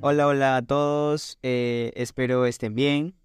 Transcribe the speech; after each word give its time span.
Hola, 0.00 0.28
hola 0.28 0.56
a 0.56 0.62
todos, 0.62 1.38
eh, 1.42 1.90
espero 1.96 2.46
estén 2.46 2.76
bien. 2.76 3.16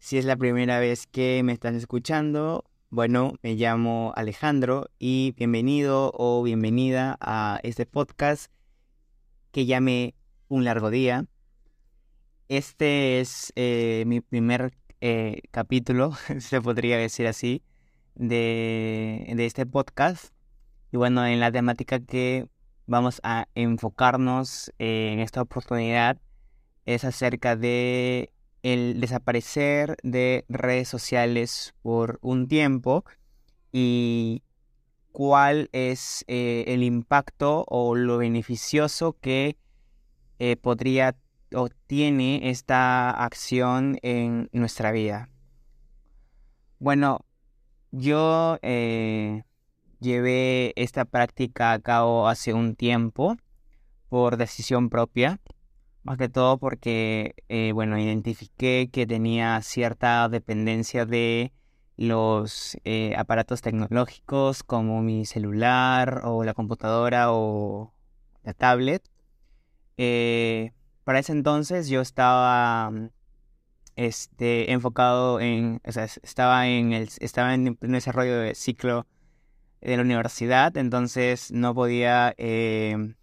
Si 0.00 0.18
es 0.18 0.24
la 0.24 0.36
primera 0.36 0.80
vez 0.80 1.06
que 1.06 1.40
me 1.44 1.52
están 1.52 1.76
escuchando, 1.76 2.64
bueno, 2.90 3.34
me 3.42 3.54
llamo 3.54 4.12
Alejandro 4.16 4.90
y 4.98 5.32
bienvenido 5.36 6.10
o 6.12 6.42
bienvenida 6.42 7.16
a 7.20 7.60
este 7.62 7.86
podcast 7.86 8.50
que 9.52 9.64
llame 9.64 10.16
Un 10.48 10.64
largo 10.64 10.90
día. 10.90 11.26
Este 12.48 13.20
es 13.20 13.52
eh, 13.54 14.02
mi 14.08 14.20
primer 14.20 14.72
eh, 15.00 15.42
capítulo, 15.52 16.14
se 16.40 16.60
podría 16.60 16.96
decir 16.96 17.28
así, 17.28 17.62
de, 18.16 19.32
de 19.36 19.46
este 19.46 19.66
podcast. 19.66 20.34
Y 20.90 20.96
bueno, 20.96 21.24
en 21.24 21.38
la 21.38 21.52
temática 21.52 22.00
que 22.00 22.48
vamos 22.86 23.20
a 23.22 23.48
enfocarnos 23.54 24.72
en 24.78 25.20
esta 25.20 25.42
oportunidad 25.42 26.18
es 26.84 27.04
acerca 27.04 27.56
de 27.56 28.32
el 28.62 29.00
desaparecer 29.00 29.96
de 30.02 30.44
redes 30.48 30.88
sociales 30.88 31.74
por 31.82 32.18
un 32.22 32.48
tiempo 32.48 33.04
y 33.72 34.42
cuál 35.10 35.68
es 35.72 36.24
eh, 36.28 36.64
el 36.68 36.82
impacto 36.82 37.64
o 37.68 37.94
lo 37.94 38.18
beneficioso 38.18 39.16
que 39.20 39.56
eh, 40.38 40.56
podría 40.56 41.16
o 41.54 41.68
tiene 41.68 42.48
esta 42.50 43.10
acción 43.10 43.98
en 44.02 44.48
nuestra 44.52 44.90
vida. 44.90 45.28
Bueno, 46.78 47.26
yo 47.90 48.58
eh, 48.62 49.44
llevé 50.02 50.72
esta 50.76 51.04
práctica 51.06 51.72
a 51.72 51.78
cabo 51.78 52.28
hace 52.28 52.52
un 52.52 52.76
tiempo 52.76 53.36
por 54.08 54.36
decisión 54.36 54.90
propia, 54.90 55.40
más 56.02 56.18
que 56.18 56.28
todo 56.28 56.58
porque, 56.58 57.34
eh, 57.48 57.72
bueno, 57.72 57.98
identifiqué 57.98 58.90
que 58.92 59.06
tenía 59.06 59.60
cierta 59.62 60.28
dependencia 60.28 61.06
de 61.06 61.52
los 61.96 62.76
eh, 62.84 63.14
aparatos 63.16 63.62
tecnológicos 63.62 64.64
como 64.64 65.02
mi 65.02 65.24
celular 65.24 66.22
o 66.24 66.44
la 66.44 66.54
computadora 66.54 67.32
o 67.32 67.94
la 68.42 68.54
tablet. 68.54 69.02
Eh, 69.96 70.72
para 71.04 71.20
ese 71.20 71.32
entonces 71.32 71.88
yo 71.88 72.00
estaba 72.00 72.92
este, 73.96 74.72
enfocado 74.72 75.40
en, 75.40 75.80
o 75.84 75.90
estaba 76.22 76.68
en 76.68 76.92
el, 76.92 77.08
estaba 77.20 77.54
en 77.54 77.78
el 77.80 77.92
desarrollo 77.92 78.38
de 78.40 78.54
ciclo 78.54 79.06
de 79.82 79.96
la 79.96 80.02
universidad, 80.02 80.76
entonces 80.76 81.50
no 81.52 81.74
podía, 81.74 82.34
eh, 82.38 83.14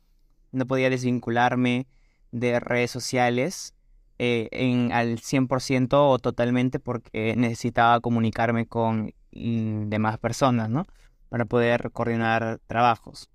no 0.51 0.65
podía 0.67 0.89
desvincularme 0.89 1.87
de 2.31 2.59
redes 2.59 2.91
sociales 2.91 3.73
eh, 4.19 4.49
en, 4.51 4.91
al 4.91 5.19
100% 5.19 5.93
o 5.93 6.19
totalmente 6.19 6.79
porque 6.79 7.35
necesitaba 7.37 8.01
comunicarme 8.01 8.67
con 8.67 9.13
mm, 9.31 9.89
demás 9.89 10.17
personas, 10.19 10.69
¿no? 10.69 10.85
Para 11.29 11.45
poder 11.45 11.91
coordinar 11.91 12.59
trabajos. 12.67 13.29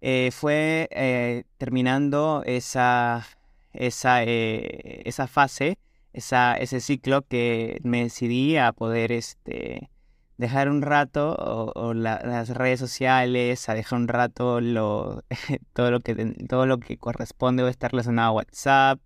Eh, 0.00 0.30
fue 0.32 1.44
terminando 1.58 2.42
esa, 2.46 3.26
esa, 3.72 4.22
esa 4.22 5.26
fase, 5.26 5.78
esa, 6.12 6.54
ese 6.56 6.80
ciclo 6.80 7.22
que 7.22 7.80
me 7.82 8.04
decidí 8.04 8.56
a 8.56 8.72
poder 8.72 9.10
este, 9.10 9.90
dejar 10.38 10.70
un 10.70 10.82
rato 10.82 11.34
o, 11.36 11.94
las 11.94 12.48
redes 12.50 12.80
sociales, 12.80 13.68
a 13.68 13.74
dejar 13.74 13.98
un 13.98 14.08
rato 14.08 14.60
lo, 14.60 15.24
todo, 15.74 15.90
lo 15.90 16.00
que, 16.00 16.14
todo 16.48 16.66
lo 16.66 16.78
que 16.78 16.96
corresponde 16.96 17.64
o 17.64 17.68
estar 17.68 17.90
relacionado 17.90 18.30
a 18.30 18.32
WhatsApp, 18.32 19.00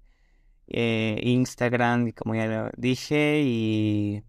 eh, 0.69 1.21
Instagram, 1.25 2.13
como 2.13 2.35
ya 2.35 2.47
lo 2.47 2.71
dije, 2.77 3.43
y 3.45 4.23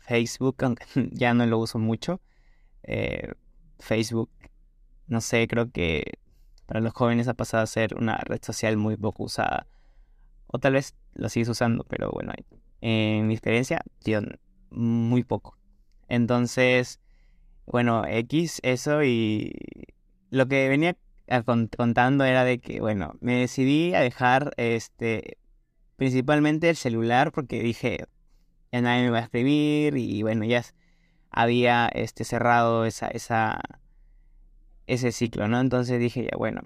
Facebook, 0.00 0.56
aunque 0.60 0.84
ya 1.12 1.34
no 1.34 1.46
lo 1.46 1.58
uso 1.58 1.78
mucho. 1.78 2.20
Eh, 2.82 3.32
Facebook, 3.78 4.30
no 5.08 5.20
sé, 5.20 5.48
creo 5.48 5.70
que 5.70 6.18
para 6.66 6.80
los 6.80 6.92
jóvenes 6.92 7.26
ha 7.28 7.34
pasado 7.34 7.64
a 7.64 7.66
ser 7.66 7.96
una 7.96 8.18
red 8.18 8.40
social 8.42 8.76
muy 8.76 8.96
poco 8.96 9.24
usada. 9.24 9.66
O 10.46 10.58
tal 10.58 10.74
vez 10.74 10.94
lo 11.14 11.28
sigues 11.28 11.48
usando, 11.48 11.84
pero 11.84 12.10
bueno, 12.12 12.32
en 12.80 13.26
mi 13.26 13.34
experiencia, 13.34 13.82
yo 14.04 14.20
muy 14.70 15.24
poco. 15.24 15.59
Entonces, 16.10 17.00
bueno, 17.66 18.04
X, 18.06 18.60
eso 18.64 19.04
y 19.04 19.54
lo 20.30 20.48
que 20.48 20.68
venía 20.68 20.96
contando 21.44 22.24
era 22.24 22.44
de 22.44 22.58
que, 22.58 22.80
bueno, 22.80 23.14
me 23.20 23.36
decidí 23.36 23.94
a 23.94 24.00
dejar 24.00 24.52
este 24.56 25.38
principalmente 25.96 26.68
el 26.70 26.76
celular 26.76 27.30
porque 27.30 27.62
dije, 27.62 28.06
ya 28.72 28.80
nadie 28.80 29.04
me 29.04 29.10
va 29.10 29.18
a 29.18 29.22
escribir 29.22 29.96
y 29.96 30.22
bueno, 30.22 30.44
ya 30.44 30.64
había 31.30 31.86
este 31.88 32.24
cerrado 32.24 32.86
esa, 32.86 33.06
esa, 33.08 33.60
ese 34.86 35.12
ciclo, 35.12 35.46
¿no? 35.46 35.60
Entonces 35.60 36.00
dije, 36.00 36.24
ya 36.24 36.36
bueno, 36.36 36.62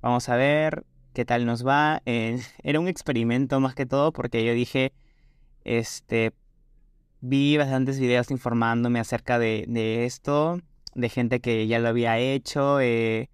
vamos 0.00 0.28
a 0.30 0.36
ver 0.36 0.86
qué 1.12 1.26
tal 1.26 1.44
nos 1.44 1.66
va. 1.66 2.00
era 2.06 2.80
un 2.80 2.88
experimento 2.88 3.60
más 3.60 3.74
que 3.74 3.84
todo 3.84 4.12
porque 4.12 4.44
yo 4.46 4.54
dije, 4.54 4.94
este, 5.64 6.32
vi 7.20 7.56
bastantes 7.56 7.98
videos 7.98 8.30
informándome 8.30 9.00
acerca 9.00 9.38
de, 9.38 10.04
esto, 10.04 10.60
de 10.94 11.08
gente 11.08 11.40
que 11.40 11.66
ya 11.66 11.78
lo 11.78 11.88
había 11.88 12.18
hecho, 12.18 12.80
eh, 12.80 13.30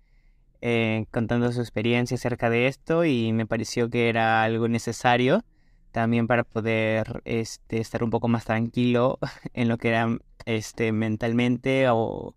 eh, 0.61 1.07
contando 1.11 1.53
su 1.53 1.61
experiencia 1.61 2.15
acerca 2.17 2.51
de 2.51 2.67
esto 2.67 3.05
y 3.05 3.33
me 3.33 3.47
pareció 3.47 3.91
que 3.91 4.09
era 4.09 4.43
algo 4.43 4.69
necesario 4.69 5.45
también 5.93 6.27
para 6.27 6.43
poder 6.43 7.23
este, 7.25 7.79
estar 7.79 8.03
un 8.03 8.11
poco 8.11 8.27
más 8.29 8.45
tranquilo 8.45 9.19
en 9.55 9.69
lo 9.69 9.79
que 9.79 9.89
era 9.89 10.19
este, 10.45 10.91
mentalmente 10.93 11.89
o 11.89 12.35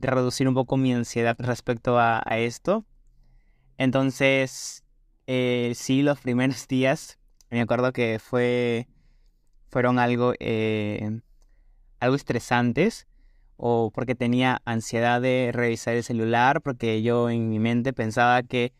reducir 0.00 0.48
un 0.48 0.54
poco 0.54 0.76
mi 0.76 0.92
ansiedad 0.92 1.36
respecto 1.38 1.98
a, 1.98 2.20
esto. 2.30 2.84
Entonces, 3.78 4.84
eh, 5.26 5.72
sí, 5.76 6.02
los 6.02 6.20
primeros 6.20 6.66
días, 6.68 7.18
me 7.50 7.60
acuerdo 7.60 7.92
que 7.92 8.18
fue 8.18 8.88
fueron 9.74 9.98
algo, 9.98 10.34
eh, 10.38 11.20
algo 11.98 12.14
estresantes 12.14 13.08
o 13.56 13.90
porque 13.92 14.14
tenía 14.14 14.62
ansiedad 14.64 15.20
de 15.20 15.50
revisar 15.52 15.96
el 15.96 16.04
celular, 16.04 16.62
porque 16.62 17.02
yo 17.02 17.28
en 17.28 17.48
mi 17.48 17.58
mente 17.58 17.92
pensaba 17.92 18.44
que 18.44 18.72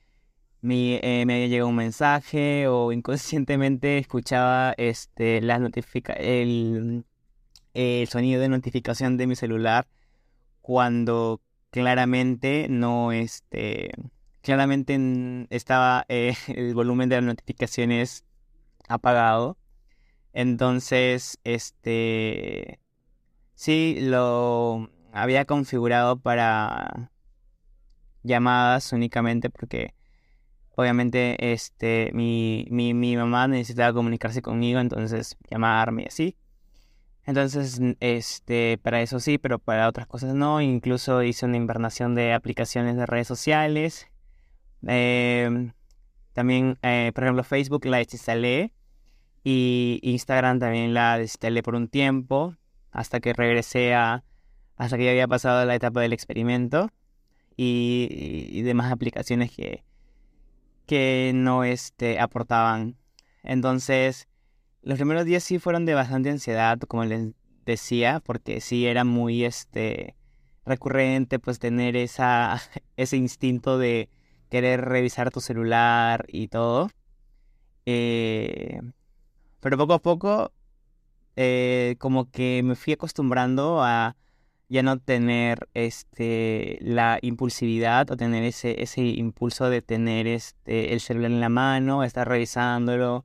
mi, 0.60 1.00
eh, 1.02 1.24
me 1.26 1.34
había 1.34 1.48
llegado 1.48 1.68
un 1.68 1.74
mensaje 1.74 2.68
o 2.68 2.92
inconscientemente 2.92 3.98
escuchaba 3.98 4.72
este, 4.76 5.40
las 5.40 5.60
el, 6.16 7.04
el 7.74 8.08
sonido 8.08 8.40
de 8.40 8.48
notificación 8.48 9.16
de 9.16 9.26
mi 9.26 9.34
celular 9.34 9.88
cuando 10.62 11.40
claramente 11.70 12.68
no 12.70 13.10
este 13.10 13.90
claramente 14.42 14.96
estaba 15.50 16.04
eh, 16.08 16.36
el 16.46 16.72
volumen 16.72 17.08
de 17.08 17.16
las 17.16 17.24
notificaciones 17.24 18.24
apagado 18.88 19.58
entonces, 20.34 21.38
este, 21.44 22.80
sí, 23.54 23.98
lo 24.00 24.90
había 25.12 25.44
configurado 25.44 26.18
para 26.18 27.12
llamadas 28.24 28.92
únicamente 28.92 29.48
porque 29.50 29.94
obviamente 30.76 31.52
este 31.52 32.10
mi, 32.14 32.66
mi, 32.70 32.94
mi 32.94 33.16
mamá 33.16 33.46
necesitaba 33.46 33.92
comunicarse 33.92 34.42
conmigo, 34.42 34.80
entonces 34.80 35.36
llamarme 35.50 36.02
y 36.02 36.06
así. 36.06 36.36
Entonces, 37.26 37.80
este, 38.00 38.78
para 38.78 39.00
eso 39.02 39.20
sí, 39.20 39.38
pero 39.38 39.58
para 39.58 39.88
otras 39.88 40.06
cosas 40.06 40.34
no. 40.34 40.60
Incluso 40.60 41.22
hice 41.22 41.46
una 41.46 41.56
invernación 41.56 42.14
de 42.14 42.34
aplicaciones 42.34 42.96
de 42.96 43.06
redes 43.06 43.28
sociales. 43.28 44.08
Em, 44.86 45.72
también, 46.34 46.78
eh, 46.82 47.12
por 47.14 47.24
ejemplo, 47.24 47.44
Facebook 47.44 47.86
la 47.86 47.98
desinstalé 47.98 48.72
y 49.44 50.00
Instagram 50.02 50.58
también 50.58 50.94
la 50.94 51.18
desinstalé 51.18 51.62
por 51.62 51.74
un 51.74 51.88
tiempo, 51.88 52.56
hasta 52.90 53.20
que 53.20 53.34
regresé 53.34 53.94
a, 53.94 54.24
hasta 54.76 54.96
que 54.96 55.04
ya 55.04 55.10
había 55.10 55.28
pasado 55.28 55.64
la 55.66 55.74
etapa 55.74 56.00
del 56.00 56.14
experimento 56.14 56.90
y, 57.56 58.62
demás 58.62 58.90
aplicaciones 58.90 59.52
que, 59.52 59.84
que 60.86 61.32
no 61.34 61.62
este, 61.64 62.18
aportaban. 62.18 62.96
Entonces, 63.42 64.28
los 64.82 64.96
primeros 64.96 65.26
días 65.26 65.44
sí 65.44 65.58
fueron 65.58 65.84
de 65.84 65.94
bastante 65.94 66.30
ansiedad, 66.30 66.78
como 66.80 67.04
les 67.04 67.32
decía, 67.66 68.20
porque 68.24 68.60
sí 68.62 68.86
era 68.86 69.04
muy 69.04 69.44
este, 69.44 70.16
recurrente 70.64 71.38
pues 71.38 71.58
tener 71.58 71.96
esa, 71.96 72.60
ese 72.96 73.18
instinto 73.18 73.78
de 73.78 74.08
querer 74.48 74.82
revisar 74.82 75.30
tu 75.30 75.40
celular 75.40 76.24
y 76.28 76.48
todo. 76.48 76.90
Eh, 77.86 78.80
pero 79.64 79.78
poco 79.78 79.94
a 79.94 79.98
poco, 80.02 80.52
eh, 81.36 81.96
como 81.98 82.30
que 82.30 82.60
me 82.62 82.74
fui 82.76 82.92
acostumbrando 82.92 83.82
a 83.82 84.14
ya 84.68 84.82
no 84.82 84.98
tener 84.98 85.70
este 85.72 86.78
la 86.82 87.18
impulsividad 87.22 88.10
o 88.10 88.16
tener 88.18 88.44
ese, 88.44 88.82
ese 88.82 89.00
impulso 89.00 89.70
de 89.70 89.80
tener 89.80 90.26
este 90.26 90.92
el 90.92 91.00
celular 91.00 91.30
en 91.30 91.40
la 91.40 91.48
mano, 91.48 92.04
estar 92.04 92.28
revisándolo. 92.28 93.24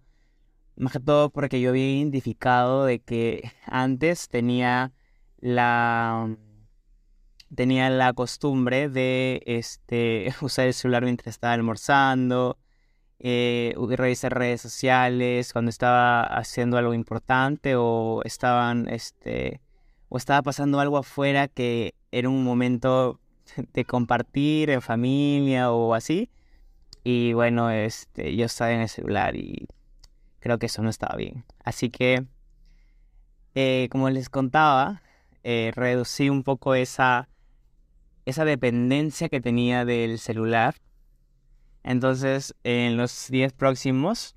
Más 0.77 0.93
que 0.93 1.01
todo 1.01 1.29
porque 1.29 1.59
yo 1.59 1.71
había 1.71 1.91
identificado 1.91 2.85
de 2.85 2.99
que 2.99 3.51
antes 3.65 4.29
tenía 4.29 4.93
la 5.41 6.37
tenía 7.53 7.89
la 7.89 8.13
costumbre 8.13 8.87
de 8.87 9.41
este 9.45 10.33
usar 10.41 10.67
el 10.67 10.73
celular 10.73 11.03
mientras 11.03 11.35
estaba 11.35 11.53
almorzando, 11.53 12.57
eh, 13.19 13.75
redes 14.29 14.61
sociales 14.61 15.53
cuando 15.53 15.69
estaba 15.69 16.23
haciendo 16.23 16.77
algo 16.77 16.93
importante 16.93 17.75
o 17.75 18.21
estaban 18.23 18.87
este 18.89 19.61
o 20.09 20.17
estaba 20.17 20.41
pasando 20.41 20.79
algo 20.79 20.97
afuera 20.97 21.47
que 21.47 21.93
era 22.11 22.29
un 22.29 22.43
momento 22.43 23.19
de 23.73 23.85
compartir 23.85 24.69
en 24.69 24.81
familia 24.81 25.71
o 25.71 25.93
así. 25.93 26.29
Y 27.03 27.33
bueno, 27.33 27.71
este, 27.71 28.35
yo 28.35 28.45
estaba 28.45 28.71
en 28.71 28.81
el 28.81 28.89
celular 28.89 29.35
y 29.35 29.67
creo 30.39 30.59
que 30.59 30.67
eso 30.67 30.81
no 30.81 30.89
estaba 30.89 31.15
bien. 31.15 31.45
Así 31.63 31.89
que, 31.89 32.25
eh, 33.55 33.87
como 33.91 34.09
les 34.09 34.29
contaba, 34.29 35.01
eh, 35.43 35.71
reducí 35.75 36.29
un 36.29 36.43
poco 36.43 36.75
esa, 36.75 37.29
esa 38.25 38.45
dependencia 38.45 39.29
que 39.29 39.41
tenía 39.41 39.85
del 39.85 40.19
celular. 40.19 40.75
Entonces, 41.83 42.55
en 42.63 42.97
los 42.97 43.29
días 43.29 43.53
próximos, 43.53 44.35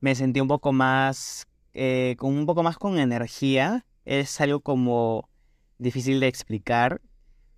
me 0.00 0.14
sentí 0.14 0.40
un 0.40 0.48
poco 0.48 0.72
más, 0.72 1.46
eh, 1.74 2.16
con 2.18 2.34
un 2.34 2.46
poco 2.46 2.62
más 2.62 2.76
con 2.76 2.98
energía 2.98 3.84
es 4.04 4.40
algo 4.40 4.60
como 4.60 5.28
difícil 5.78 6.20
de 6.20 6.28
explicar. 6.28 7.00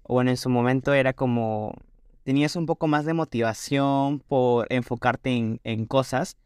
Bueno, 0.07 0.31
en 0.31 0.37
su 0.37 0.51
momento 0.51 0.93
era 0.93 1.13
como 1.15 1.75
tenías 2.25 2.57
un 2.57 2.67
poco 2.67 2.87
más 2.87 3.05
de 3.05 3.15
motivación 3.15 4.21
por 4.21 4.67
enfocarte 4.71 5.59
en, 5.63 5.87
cosas 5.87 6.37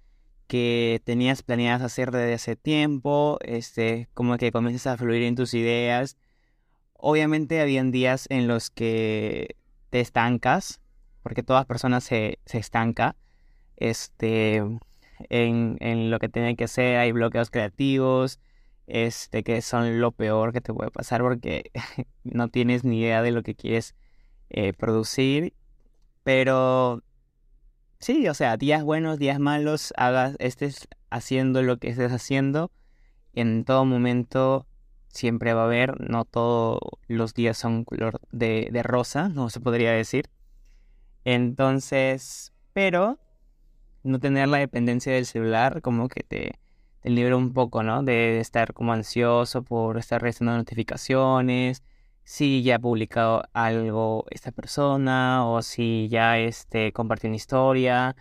que 0.46 1.00
tenías 1.04 1.42
planeadas 1.42 1.82
hacer 1.82 2.10
desde 2.10 2.34
hace 2.34 2.56
tiempo, 2.56 3.38
este, 3.42 4.08
como 4.14 4.36
que 4.38 4.52
comienzas 4.52 4.94
a 4.94 4.96
fluir 4.96 5.22
en 5.22 5.36
tus 5.36 5.54
ideas. 5.54 6.16
Obviamente 6.94 7.60
habían 7.60 7.90
días 7.92 8.26
en 8.30 8.48
los 8.48 8.70
que 8.70 9.56
te 9.90 10.00
estancas, 10.00 10.80
porque 11.28 11.42
todas 11.42 11.66
personas 11.66 12.04
se, 12.04 12.38
se 12.46 12.56
estanca, 12.56 13.14
este, 13.76 14.56
en, 15.28 15.76
en 15.78 16.10
lo 16.10 16.18
que 16.18 16.30
tienen 16.30 16.56
que 16.56 16.64
hacer, 16.64 16.96
hay 16.96 17.12
bloqueos 17.12 17.50
creativos, 17.50 18.40
este, 18.86 19.42
que 19.42 19.60
son 19.60 20.00
lo 20.00 20.12
peor 20.12 20.54
que 20.54 20.62
te 20.62 20.72
puede 20.72 20.90
pasar 20.90 21.20
porque 21.20 21.70
no 22.24 22.48
tienes 22.48 22.82
ni 22.82 23.00
idea 23.00 23.20
de 23.20 23.32
lo 23.32 23.42
que 23.42 23.54
quieres 23.54 23.94
eh, 24.48 24.72
producir. 24.72 25.52
Pero 26.22 27.02
sí, 28.00 28.26
o 28.28 28.32
sea, 28.32 28.56
días 28.56 28.82
buenos, 28.82 29.18
días 29.18 29.38
malos, 29.38 29.92
hagas, 29.98 30.34
estés 30.38 30.88
haciendo 31.10 31.62
lo 31.62 31.76
que 31.76 31.90
estés 31.90 32.10
haciendo, 32.10 32.72
en 33.34 33.66
todo 33.66 33.84
momento 33.84 34.66
siempre 35.08 35.52
va 35.52 35.60
a 35.60 35.66
haber, 35.66 36.00
no 36.00 36.24
todos 36.24 36.80
los 37.06 37.34
días 37.34 37.58
son 37.58 37.84
color 37.84 38.18
de, 38.32 38.70
de 38.72 38.82
rosa, 38.82 39.28
no 39.28 39.50
se 39.50 39.60
podría 39.60 39.92
decir. 39.92 40.30
Entonces, 41.30 42.54
pero 42.72 43.18
no 44.02 44.18
tener 44.18 44.48
la 44.48 44.56
dependencia 44.56 45.12
del 45.12 45.26
celular 45.26 45.82
como 45.82 46.08
que 46.08 46.22
te, 46.22 46.58
te 47.02 47.10
libra 47.10 47.36
un 47.36 47.52
poco, 47.52 47.82
¿no? 47.82 48.02
De 48.02 48.40
estar 48.40 48.72
como 48.72 48.94
ansioso 48.94 49.62
por 49.62 49.98
estar 49.98 50.22
recibiendo 50.22 50.56
notificaciones, 50.56 51.82
si 52.24 52.62
ya 52.62 52.76
ha 52.76 52.78
publicado 52.78 53.42
algo 53.52 54.24
esta 54.30 54.52
persona 54.52 55.46
o 55.46 55.60
si 55.60 56.08
ya 56.08 56.38
este, 56.38 56.94
compartió 56.94 57.28
una 57.28 57.36
historia 57.36 58.16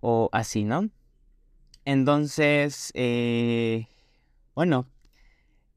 o 0.00 0.28
así, 0.30 0.62
¿no? 0.62 0.90
Entonces, 1.84 2.92
eh, 2.94 3.88
bueno, 4.54 4.86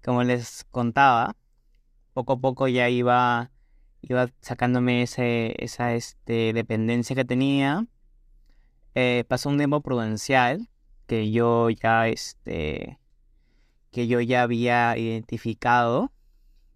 como 0.06 0.22
les 0.24 0.66
contaba, 0.70 1.36
poco 2.14 2.34
a 2.34 2.40
poco 2.40 2.68
ya 2.68 2.90
iba, 2.90 3.50
iba 4.02 4.30
sacándome 4.42 5.04
ese, 5.04 5.56
esa 5.64 5.94
este, 5.96 6.54
dependencia 6.54 7.16
que 7.16 7.26
tenía. 7.26 7.86
Eh, 8.96 9.26
pasó 9.28 9.50
un 9.50 9.58
tiempo 9.58 9.82
prudencial 9.82 10.70
que 11.06 11.32
yo 11.32 11.70
ya 11.70 12.08
este 12.08 13.00
que 13.92 14.08
yo 14.08 14.22
ya 14.22 14.44
había 14.44 14.98
identificado 14.98 16.12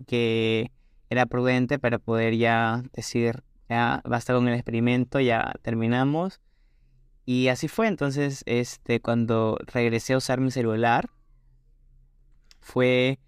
que 0.08 0.72
era 1.10 1.26
prudente 1.26 1.80
para 1.80 2.00
poder 2.00 2.36
ya 2.38 2.84
decir 2.94 3.44
ya 3.70 4.02
basta 4.06 4.34
con 4.34 4.48
el 4.48 4.54
experimento 4.56 5.20
ya 5.20 5.54
terminamos 5.62 6.42
y 7.26 7.50
así 7.50 7.68
fue 7.68 7.88
entonces 7.88 8.44
este 8.46 9.02
cuando 9.02 9.58
regresé 9.68 10.14
a 10.14 10.18
usar 10.18 10.40
mi 10.40 10.52
celular 10.52 11.10
fue 12.60 13.20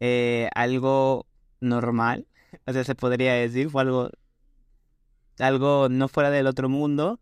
eh, 0.00 0.48
algo 0.54 1.26
normal 1.60 2.26
o 2.66 2.72
sea 2.72 2.84
se 2.84 2.94
podría 2.94 3.34
decir 3.34 3.70
fue 3.70 3.82
algo 3.82 4.10
algo 5.38 5.88
no 5.88 6.08
fuera 6.08 6.30
del 6.30 6.46
otro 6.46 6.68
mundo 6.68 7.20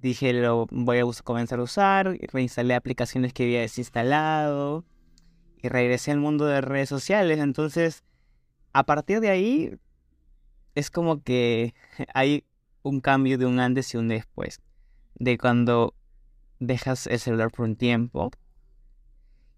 dije, 0.00 0.32
lo 0.32 0.66
voy 0.70 0.98
a 0.98 1.04
comenzar 1.24 1.58
a 1.60 1.62
usar, 1.62 2.18
reinstalé 2.32 2.74
aplicaciones 2.74 3.32
que 3.32 3.44
había 3.44 3.60
desinstalado 3.60 4.84
y 5.62 5.68
regresé 5.68 6.12
al 6.12 6.18
mundo 6.18 6.46
de 6.46 6.60
redes 6.60 6.88
sociales. 6.88 7.38
Entonces, 7.38 8.04
a 8.72 8.84
partir 8.84 9.20
de 9.20 9.30
ahí, 9.30 9.78
es 10.74 10.90
como 10.90 11.22
que 11.22 11.74
hay 12.14 12.44
un 12.82 13.00
cambio 13.00 13.38
de 13.38 13.46
un 13.46 13.60
antes 13.60 13.92
y 13.94 13.96
un 13.96 14.08
después. 14.08 14.60
De 15.14 15.36
cuando 15.36 15.94
dejas 16.60 17.06
el 17.06 17.18
celular 17.18 17.50
por 17.50 17.64
un 17.64 17.76
tiempo. 17.76 18.30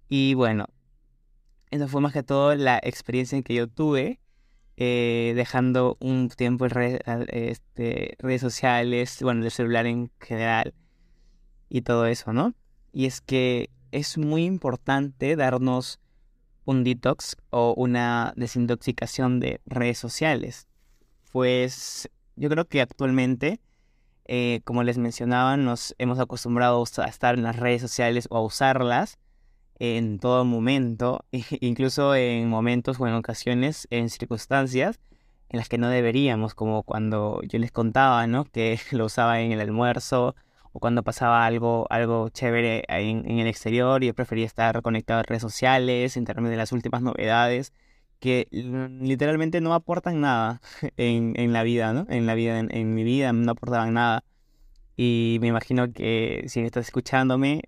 Y 0.09 0.35
bueno, 0.35 0.67
esa 1.71 1.87
fue 1.87 2.01
más 2.01 2.13
que 2.13 2.23
todo 2.23 2.55
la 2.55 2.81
experiencia 2.83 3.37
en 3.37 3.43
que 3.43 3.55
yo 3.55 3.69
tuve 3.69 4.20
eh, 4.83 5.35
dejando 5.37 5.99
un 6.01 6.31
tiempo 6.31 6.65
en 6.65 6.99
este, 7.29 8.17
redes 8.19 8.41
sociales, 8.41 9.19
bueno, 9.21 9.45
el 9.45 9.51
celular 9.51 9.85
en 9.85 10.11
general 10.19 10.73
y 11.69 11.83
todo 11.83 12.07
eso, 12.07 12.33
¿no? 12.33 12.55
Y 12.91 13.05
es 13.05 13.21
que 13.21 13.69
es 13.93 14.17
muy 14.17 14.45
importante 14.45 15.37
darnos 15.37 16.01
un 16.65 16.83
detox 16.83 17.37
o 17.51 17.75
una 17.77 18.33
desintoxicación 18.37 19.39
de 19.39 19.61
redes 19.67 19.99
sociales. 19.99 20.67
Pues 21.31 22.09
yo 22.37 22.49
creo 22.49 22.65
que 22.65 22.81
actualmente, 22.81 23.61
eh, 24.25 24.63
como 24.65 24.83
les 24.83 24.97
mencionaba, 24.97 25.59
nos 25.59 25.95
hemos 25.99 26.19
acostumbrado 26.19 26.83
a 26.97 27.05
estar 27.05 27.35
en 27.35 27.43
las 27.43 27.57
redes 27.57 27.83
sociales 27.83 28.29
o 28.31 28.39
a 28.39 28.43
usarlas 28.43 29.19
en 29.81 30.21
todo 30.21 30.45
momento, 30.45 31.25
incluso 31.61 32.15
en 32.15 32.49
momentos 32.49 33.01
o 33.01 33.09
en 33.09 33.15
ocasiones, 33.15 33.89
en 33.91 34.11
circunstancias 34.11 35.01
en 35.51 35.59
las 35.59 35.69
que 35.69 35.79
no 35.79 35.89
deberíamos, 35.89 36.55
como 36.55 36.85
cuando 36.85 37.41
yo 37.43 37.59
les 37.59 37.73
contaba, 37.73 38.27
¿no? 38.27 38.45
Que 38.45 38.79
lo 38.93 39.07
usaba 39.07 39.41
en 39.41 39.53
el 39.53 39.61
almuerzo 39.61 40.37
o 40.73 40.79
cuando 40.81 41.03
pasaba 41.03 41.45
algo, 41.47 41.87
algo 41.91 42.29
chévere 42.29 42.85
en, 42.89 43.29
el 43.41 43.47
exterior 43.49 44.05
y 44.05 44.09
yo 44.09 44.15
prefería 44.15 44.47
estar 44.47 44.81
conectado 44.83 45.21
a 45.21 45.23
redes 45.25 45.43
sociales, 45.43 46.17
enterarme 46.17 46.51
de 46.51 46.57
las 46.57 46.73
últimas 46.73 47.03
novedades 47.03 47.73
que 48.21 48.49
literalmente 48.53 49.61
no 49.61 49.75
aportan 49.75 50.21
nada 50.21 50.61
en, 50.97 51.33
en 51.37 51.53
la 51.53 51.63
vida, 51.65 51.93
¿no? 51.95 52.07
En 52.11 52.27
la 52.27 52.35
vida, 52.35 52.59
en, 52.59 52.69
en 52.75 52.95
mi 52.95 53.03
vida 53.05 53.33
no 53.33 53.53
aportaban 53.53 53.95
nada. 53.95 54.25
Y 54.97 55.39
me 55.41 55.49
imagino 55.49 55.93
que 55.93 56.45
si 56.49 56.61
estás 56.61 56.87
escuchándome, 56.87 57.63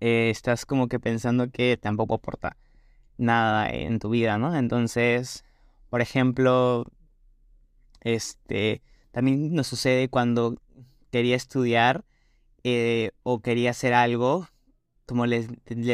eh, 0.00 0.30
estás 0.30 0.66
como 0.66 0.88
que 0.88 1.00
pensando 1.00 1.50
que 1.50 1.76
tampoco 1.76 2.14
aporta 2.14 2.56
nada 3.18 3.70
en 3.70 3.98
tu 3.98 4.10
vida, 4.10 4.38
¿no? 4.38 4.56
Entonces, 4.56 5.44
por 5.90 6.00
ejemplo, 6.00 6.86
este, 8.00 8.82
también 9.10 9.54
nos 9.54 9.66
sucede 9.66 10.08
cuando 10.08 10.56
quería 11.10 11.36
estudiar 11.36 12.04
eh, 12.64 13.12
o 13.22 13.40
quería 13.40 13.70
hacer 13.70 13.94
algo, 13.94 14.48
como 15.06 15.26
les, 15.26 15.48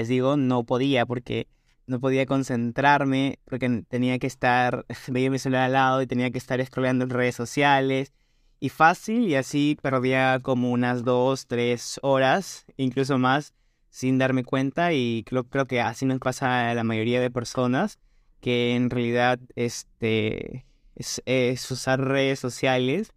digo, 0.09 0.37
no 0.37 0.65
podía 0.65 1.07
porque 1.07 1.49
no 1.87 2.01
podía 2.01 2.27
concentrarme 2.27 3.39
porque 3.45 3.85
tenía 3.89 4.19
que 4.19 4.27
estar, 4.27 4.87
veía 5.09 5.31
mi 5.31 5.39
celular 5.39 5.65
al 5.65 5.73
lado 5.73 6.03
y 6.03 6.07
tenía 6.07 6.31
que 6.31 6.39
estar 6.39 6.65
scrollando 6.65 7.05
en 7.05 7.11
redes 7.11 7.35
sociales 7.35 8.13
y 8.59 8.69
fácil 8.71 9.29
y 9.29 9.35
así 9.35 9.77
perdía 9.81 10.41
como 10.43 10.71
unas 10.73 11.05
dos, 11.05 11.47
tres 11.47 11.99
horas, 12.03 12.65
incluso 12.77 13.19
más 13.19 13.55
sin 13.93 14.17
darme 14.17 14.43
cuenta 14.43 14.95
y 14.95 15.23
creo, 15.25 15.45
creo 15.45 15.67
que 15.67 15.83
así 15.83 16.07
nos 16.07 16.19
pasa 16.19 16.71
a 16.71 16.75
la 16.75 16.83
mayoría 16.83 17.21
de 17.21 17.31
personas 17.31 17.99
que 18.41 18.75
en 18.75 18.89
realidad 18.89 19.39
este, 19.55 20.65
es, 20.97 21.71
usar 21.71 22.01
redes 22.01 22.41
sociales 22.41 23.13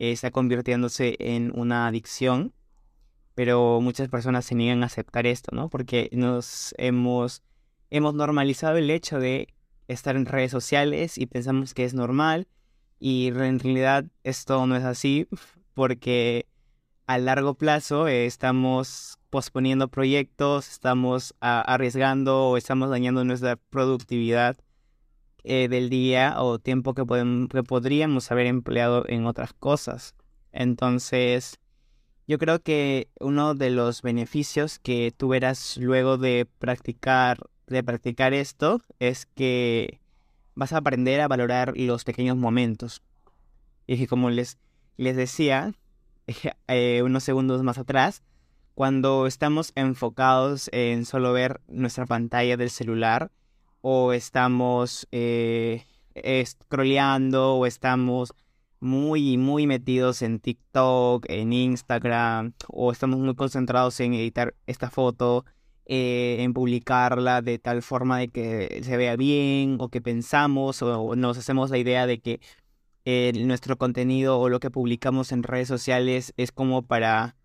está 0.00 0.32
convirtiéndose 0.32 1.16
en 1.20 1.52
una 1.56 1.86
adicción, 1.86 2.52
pero 3.36 3.80
muchas 3.80 4.08
personas 4.08 4.44
se 4.44 4.56
niegan 4.56 4.82
a 4.82 4.86
aceptar 4.86 5.24
esto, 5.24 5.54
¿no? 5.54 5.68
Porque 5.68 6.10
nos 6.12 6.74
hemos, 6.78 7.44
hemos 7.90 8.12
normalizado 8.12 8.76
el 8.76 8.90
hecho 8.90 9.20
de 9.20 9.54
estar 9.86 10.16
en 10.16 10.26
redes 10.26 10.50
sociales 10.50 11.16
y 11.16 11.26
pensamos 11.26 11.74
que 11.74 11.84
es 11.84 11.94
normal 11.94 12.48
y 12.98 13.28
en 13.28 13.60
realidad 13.60 14.04
esto 14.24 14.66
no 14.66 14.74
es 14.74 14.84
así 14.84 15.28
porque 15.74 16.46
a 17.06 17.18
largo 17.18 17.54
plazo 17.54 18.08
estamos 18.08 19.17
posponiendo 19.30 19.88
proyectos, 19.88 20.68
estamos 20.68 21.34
arriesgando 21.40 22.48
o 22.48 22.56
estamos 22.56 22.90
dañando 22.90 23.24
nuestra 23.24 23.56
productividad 23.56 24.56
eh, 25.44 25.68
del 25.68 25.88
día 25.90 26.34
o 26.42 26.58
tiempo 26.58 26.94
que, 26.94 27.04
que 27.50 27.62
podríamos 27.62 28.30
haber 28.30 28.46
empleado 28.46 29.04
en 29.08 29.26
otras 29.26 29.52
cosas. 29.52 30.14
Entonces, 30.52 31.58
yo 32.26 32.38
creo 32.38 32.60
que 32.60 33.08
uno 33.20 33.54
de 33.54 33.70
los 33.70 34.02
beneficios 34.02 34.78
que 34.78 35.12
tú 35.16 35.28
verás 35.28 35.76
luego 35.76 36.18
de 36.18 36.46
practicar, 36.58 37.38
de 37.66 37.82
practicar 37.82 38.34
esto 38.34 38.82
es 38.98 39.26
que 39.26 40.00
vas 40.54 40.72
a 40.72 40.78
aprender 40.78 41.20
a 41.20 41.28
valorar 41.28 41.72
los 41.76 42.04
pequeños 42.04 42.36
momentos. 42.36 43.02
Y 43.86 44.06
como 44.06 44.28
les, 44.28 44.58
les 44.96 45.16
decía 45.16 45.72
eh, 46.68 47.02
unos 47.02 47.24
segundos 47.24 47.62
más 47.62 47.78
atrás, 47.78 48.22
cuando 48.78 49.26
estamos 49.26 49.72
enfocados 49.74 50.70
en 50.72 51.04
solo 51.04 51.32
ver 51.32 51.60
nuestra 51.66 52.06
pantalla 52.06 52.56
del 52.56 52.70
celular 52.70 53.32
o 53.80 54.12
estamos 54.12 55.08
eh, 55.10 55.82
scrolleando 56.44 57.56
o 57.56 57.66
estamos 57.66 58.34
muy, 58.78 59.36
muy 59.36 59.66
metidos 59.66 60.22
en 60.22 60.38
TikTok, 60.38 61.26
en 61.28 61.52
Instagram, 61.52 62.52
o 62.68 62.92
estamos 62.92 63.18
muy 63.18 63.34
concentrados 63.34 63.98
en 63.98 64.14
editar 64.14 64.54
esta 64.68 64.90
foto, 64.90 65.44
eh, 65.84 66.36
en 66.38 66.54
publicarla 66.54 67.42
de 67.42 67.58
tal 67.58 67.82
forma 67.82 68.18
de 68.18 68.28
que 68.28 68.80
se 68.84 68.96
vea 68.96 69.16
bien, 69.16 69.78
o 69.80 69.88
que 69.88 70.00
pensamos, 70.00 70.82
o 70.82 71.16
nos 71.16 71.36
hacemos 71.36 71.70
la 71.70 71.78
idea 71.78 72.06
de 72.06 72.20
que 72.20 72.40
eh, 73.04 73.32
nuestro 73.44 73.76
contenido 73.76 74.38
o 74.38 74.48
lo 74.48 74.60
que 74.60 74.70
publicamos 74.70 75.32
en 75.32 75.42
redes 75.42 75.66
sociales 75.66 76.32
es 76.36 76.52
como 76.52 76.82
para 76.82 77.37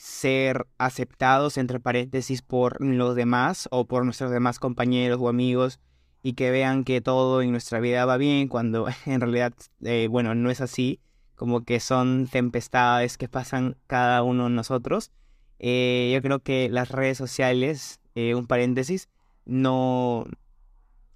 ser 0.00 0.66
aceptados, 0.78 1.58
entre 1.58 1.80
paréntesis, 1.80 2.42
por 2.42 2.82
los 2.84 3.14
demás 3.14 3.68
o 3.70 3.86
por 3.86 4.04
nuestros 4.04 4.30
demás 4.30 4.58
compañeros 4.58 5.18
o 5.20 5.28
amigos 5.28 5.80
y 6.22 6.34
que 6.34 6.50
vean 6.50 6.84
que 6.84 7.00
todo 7.00 7.42
en 7.42 7.50
nuestra 7.50 7.80
vida 7.80 8.04
va 8.04 8.16
bien 8.16 8.48
cuando 8.48 8.88
en 9.06 9.20
realidad, 9.20 9.52
eh, 9.84 10.08
bueno, 10.10 10.34
no 10.34 10.50
es 10.50 10.60
así, 10.60 11.00
como 11.34 11.64
que 11.64 11.80
son 11.80 12.28
tempestades 12.30 13.16
que 13.16 13.28
pasan 13.28 13.76
cada 13.86 14.22
uno 14.22 14.44
de 14.44 14.50
nosotros. 14.50 15.10
Eh, 15.58 16.10
yo 16.14 16.22
creo 16.22 16.40
que 16.40 16.68
las 16.70 16.90
redes 16.90 17.18
sociales, 17.18 18.00
eh, 18.14 18.34
un 18.34 18.46
paréntesis, 18.46 19.08
no, 19.44 20.26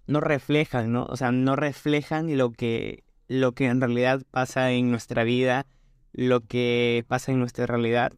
no 0.06 0.20
reflejan, 0.20 0.92
¿no? 0.92 1.04
O 1.06 1.16
sea, 1.16 1.32
no 1.32 1.56
reflejan 1.56 2.36
lo 2.36 2.52
que, 2.52 3.04
lo 3.28 3.52
que 3.52 3.66
en 3.66 3.80
realidad 3.80 4.22
pasa 4.30 4.72
en 4.72 4.90
nuestra 4.90 5.24
vida, 5.24 5.66
lo 6.12 6.40
que 6.40 7.04
pasa 7.08 7.32
en 7.32 7.38
nuestra 7.38 7.66
realidad, 7.66 8.12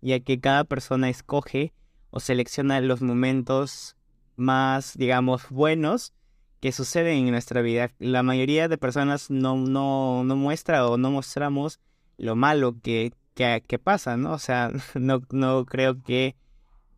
ya 0.00 0.20
que 0.20 0.40
cada 0.40 0.64
persona 0.64 1.08
escoge 1.08 1.72
o 2.10 2.20
selecciona 2.20 2.80
los 2.80 3.02
momentos 3.02 3.96
más, 4.36 4.96
digamos, 4.96 5.48
buenos 5.50 6.12
que 6.60 6.72
suceden 6.72 7.26
en 7.26 7.30
nuestra 7.30 7.62
vida. 7.62 7.90
La 7.98 8.22
mayoría 8.22 8.68
de 8.68 8.78
personas 8.78 9.30
no, 9.30 9.56
no, 9.56 10.24
no 10.24 10.36
muestra 10.36 10.86
o 10.86 10.96
no 10.96 11.10
mostramos 11.10 11.80
lo 12.18 12.36
malo 12.36 12.76
que, 12.82 13.12
que, 13.34 13.78
pasa, 13.78 14.16
¿no? 14.16 14.32
O 14.32 14.38
sea, 14.38 14.70
no, 14.94 15.22
no 15.30 15.64
creo 15.64 16.02
que, 16.02 16.36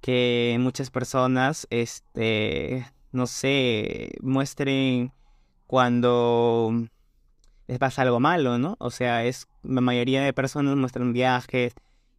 que 0.00 0.56
muchas 0.60 0.90
personas, 0.90 1.66
este, 1.70 2.86
no 3.12 3.26
sé, 3.26 4.12
muestren 4.20 5.12
cuando 5.66 6.72
les 7.68 7.78
pasa 7.78 8.02
algo 8.02 8.20
malo, 8.20 8.58
¿no? 8.58 8.76
O 8.80 8.90
sea, 8.90 9.24
es 9.24 9.48
la 9.62 9.80
mayoría 9.80 10.22
de 10.22 10.32
personas 10.32 10.76
muestran 10.76 11.12
viajes, 11.12 11.74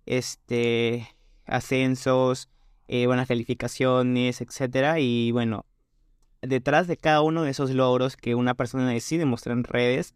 este, 0.05 1.07
ascensos, 1.45 2.49
eh, 2.87 3.07
buenas 3.07 3.27
calificaciones, 3.27 4.41
etcétera, 4.41 4.99
y 4.99 5.31
bueno, 5.31 5.65
detrás 6.41 6.87
de 6.87 6.97
cada 6.97 7.21
uno 7.21 7.43
de 7.43 7.51
esos 7.51 7.71
logros 7.71 8.17
que 8.17 8.35
una 8.35 8.53
persona 8.53 8.89
decide 8.89 9.25
mostrar 9.25 9.57
en 9.57 9.63
redes, 9.63 10.13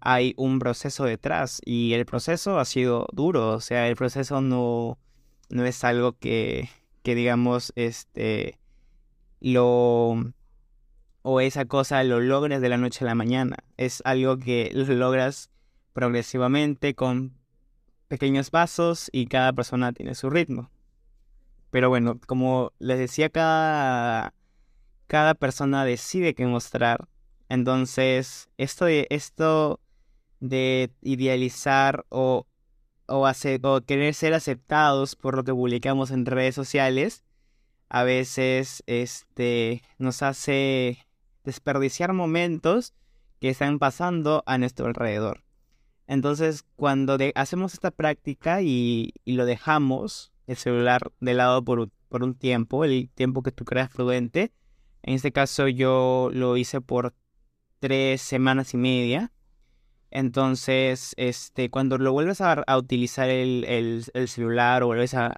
hay 0.00 0.34
un 0.36 0.58
proceso 0.58 1.04
detrás 1.04 1.60
y 1.64 1.92
el 1.94 2.06
proceso 2.06 2.58
ha 2.58 2.64
sido 2.64 3.06
duro, 3.12 3.50
o 3.50 3.60
sea, 3.60 3.88
el 3.88 3.96
proceso 3.96 4.40
no, 4.40 4.98
no 5.48 5.64
es 5.64 5.82
algo 5.84 6.12
que, 6.12 6.68
que 7.02 7.14
digamos, 7.14 7.72
este, 7.76 8.58
lo, 9.40 10.32
o 11.22 11.40
esa 11.40 11.64
cosa 11.64 12.02
lo 12.04 12.20
logres 12.20 12.60
de 12.60 12.68
la 12.68 12.76
noche 12.76 13.04
a 13.04 13.08
la 13.08 13.14
mañana, 13.14 13.56
es 13.76 14.02
algo 14.04 14.38
que 14.38 14.70
lo 14.74 14.84
logras 14.94 15.50
progresivamente 15.92 16.94
con 16.94 17.37
pequeños 18.08 18.50
pasos 18.50 19.08
y 19.12 19.26
cada 19.26 19.52
persona 19.52 19.92
tiene 19.92 20.14
su 20.14 20.30
ritmo. 20.30 20.70
Pero 21.70 21.88
bueno, 21.90 22.18
como 22.26 22.72
les 22.78 22.98
decía, 22.98 23.28
cada 23.28 24.34
cada 25.08 25.34
persona 25.34 25.84
decide 25.84 26.34
qué 26.34 26.46
mostrar. 26.46 27.08
Entonces, 27.48 28.48
esto 28.58 28.84
de, 28.84 29.08
esto 29.10 29.80
de 30.38 30.92
idealizar 31.02 32.04
o, 32.10 32.46
o, 33.06 33.26
hacer, 33.26 33.60
o 33.64 33.80
querer 33.80 34.14
ser 34.14 34.34
aceptados 34.34 35.16
por 35.16 35.34
lo 35.34 35.44
que 35.44 35.52
publicamos 35.52 36.10
en 36.10 36.26
redes 36.26 36.54
sociales, 36.54 37.24
a 37.88 38.04
veces 38.04 38.84
este, 38.86 39.82
nos 39.98 40.22
hace 40.22 40.98
desperdiciar 41.42 42.12
momentos 42.12 42.92
que 43.40 43.48
están 43.48 43.78
pasando 43.78 44.44
a 44.46 44.58
nuestro 44.58 44.86
alrededor. 44.86 45.42
Entonces, 46.08 46.64
cuando 46.74 47.18
hacemos 47.34 47.74
esta 47.74 47.90
práctica 47.90 48.62
y, 48.62 49.12
lo 49.26 49.44
dejamos 49.44 50.32
el 50.46 50.56
celular 50.56 51.12
de 51.20 51.34
lado 51.34 51.62
por, 51.62 51.90
por 52.08 52.24
un 52.24 52.34
tiempo, 52.34 52.84
el 52.84 53.10
tiempo 53.14 53.42
que 53.42 53.52
tú 53.52 53.66
creas 53.66 53.90
prudente, 53.90 54.50
en 55.02 55.14
este 55.14 55.32
caso 55.32 55.68
yo 55.68 56.30
lo 56.32 56.56
hice 56.56 56.80
por 56.80 57.14
tres 57.78 58.22
semanas 58.22 58.72
y 58.72 58.78
media. 58.78 59.32
Entonces, 60.10 61.12
este, 61.18 61.68
cuando 61.68 61.98
lo 61.98 62.12
vuelves 62.12 62.40
a, 62.40 62.64
utilizar 62.78 63.28
el, 63.28 64.04
celular 64.26 64.82
o 64.82 64.86
vuelves 64.86 65.14
a, 65.14 65.34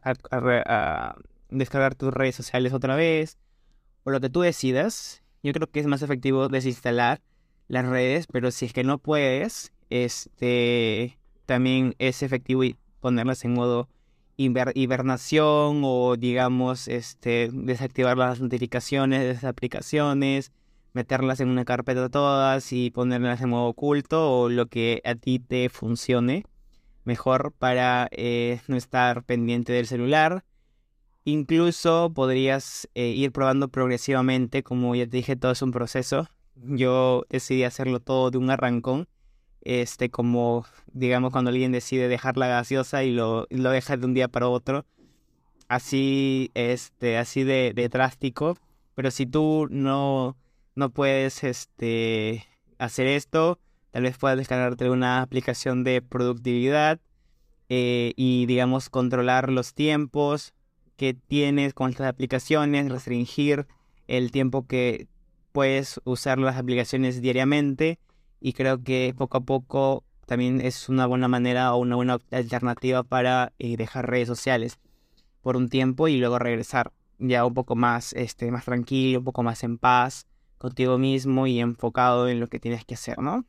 descargar 1.48 1.96
tus 1.96 2.14
redes 2.14 2.36
sociales 2.36 2.72
otra 2.72 2.94
vez, 2.94 3.38
o 4.04 4.12
lo 4.12 4.20
que 4.20 4.30
tú 4.30 4.40
decidas, 4.40 5.24
yo 5.42 5.52
creo 5.52 5.68
que 5.68 5.80
es 5.80 5.86
más 5.86 6.02
efectivo 6.02 6.48
desinstalar 6.48 7.20
las 7.66 7.86
redes, 7.86 8.28
pero 8.28 8.52
si 8.52 8.66
es 8.66 8.72
que 8.72 8.84
no 8.84 8.98
puedes, 8.98 9.72
este, 9.90 11.18
también 11.46 11.94
es 11.98 12.22
efectivo 12.22 12.62
ponerlas 13.00 13.44
en 13.44 13.54
modo 13.54 13.88
hibernación 14.36 15.82
o 15.84 16.16
digamos 16.16 16.88
este 16.88 17.50
desactivar 17.52 18.16
las 18.16 18.40
notificaciones 18.40 19.20
de 19.20 19.30
esas 19.32 19.44
aplicaciones, 19.44 20.52
meterlas 20.92 21.40
en 21.40 21.48
una 21.48 21.64
carpeta 21.64 22.08
todas 22.08 22.72
y 22.72 22.90
ponerlas 22.90 23.42
en 23.42 23.50
modo 23.50 23.66
oculto 23.66 24.40
o 24.40 24.48
lo 24.48 24.66
que 24.66 25.02
a 25.04 25.14
ti 25.14 25.40
te 25.40 25.68
funcione 25.68 26.44
mejor 27.04 27.52
para 27.52 28.08
eh, 28.12 28.60
no 28.68 28.76
estar 28.76 29.24
pendiente 29.24 29.72
del 29.72 29.86
celular. 29.86 30.44
Incluso 31.24 32.12
podrías 32.14 32.88
eh, 32.94 33.08
ir 33.08 33.30
probando 33.32 33.68
progresivamente, 33.68 34.62
como 34.62 34.94
ya 34.94 35.04
te 35.04 35.18
dije, 35.18 35.36
todo 35.36 35.52
es 35.52 35.62
un 35.62 35.70
proceso. 35.70 36.28
Yo 36.54 37.24
decidí 37.28 37.64
hacerlo 37.64 38.00
todo 38.00 38.30
de 38.30 38.38
un 38.38 38.50
arrancón 38.50 39.06
este, 39.62 40.10
como, 40.10 40.64
digamos, 40.92 41.32
cuando 41.32 41.50
alguien 41.50 41.72
decide 41.72 42.08
dejar 42.08 42.36
la 42.36 42.48
gaseosa 42.48 43.04
y 43.04 43.12
lo, 43.12 43.46
lo 43.50 43.70
deja 43.70 43.96
de 43.96 44.06
un 44.06 44.14
día 44.14 44.28
para 44.28 44.48
otro, 44.48 44.86
así, 45.68 46.50
este, 46.54 47.18
así 47.18 47.44
de, 47.44 47.72
de 47.74 47.88
drástico, 47.88 48.56
pero 48.94 49.10
si 49.10 49.26
tú 49.26 49.66
no, 49.70 50.36
no 50.74 50.90
puedes, 50.90 51.44
este, 51.44 52.46
hacer 52.80 53.06
esto, 53.06 53.60
tal 53.90 54.04
vez 54.04 54.16
puedas 54.16 54.38
descargarte 54.38 54.90
una 54.90 55.22
aplicación 55.22 55.84
de 55.84 56.02
productividad 56.02 56.98
eh, 57.68 58.14
y, 58.16 58.46
digamos, 58.46 58.88
controlar 58.88 59.50
los 59.50 59.74
tiempos 59.74 60.54
que 60.96 61.14
tienes 61.14 61.74
con 61.74 61.90
estas 61.90 62.08
aplicaciones, 62.08 62.90
restringir 62.90 63.66
el 64.08 64.32
tiempo 64.32 64.66
que 64.66 65.06
puedes 65.52 66.00
usar 66.04 66.38
las 66.38 66.56
aplicaciones 66.56 67.20
diariamente 67.20 67.98
y 68.40 68.54
creo 68.54 68.82
que 68.82 69.14
poco 69.16 69.38
a 69.38 69.40
poco 69.42 70.04
también 70.26 70.60
es 70.60 70.88
una 70.88 71.06
buena 71.06 71.28
manera 71.28 71.74
o 71.74 71.78
una 71.78 71.96
buena 71.96 72.18
alternativa 72.30 73.02
para 73.02 73.52
eh, 73.58 73.76
dejar 73.76 74.08
redes 74.08 74.28
sociales 74.28 74.78
por 75.42 75.56
un 75.56 75.68
tiempo 75.68 76.08
y 76.08 76.18
luego 76.18 76.38
regresar 76.38 76.92
ya 77.18 77.44
un 77.44 77.54
poco 77.54 77.76
más, 77.76 78.12
este, 78.14 78.50
más 78.50 78.64
tranquilo, 78.64 79.18
un 79.18 79.24
poco 79.24 79.42
más 79.42 79.62
en 79.62 79.78
paz 79.78 80.26
contigo 80.58 80.98
mismo 80.98 81.46
y 81.46 81.60
enfocado 81.60 82.28
en 82.28 82.40
lo 82.40 82.46
que 82.48 82.60
tienes 82.60 82.84
que 82.84 82.94
hacer, 82.94 83.18
¿no? 83.18 83.44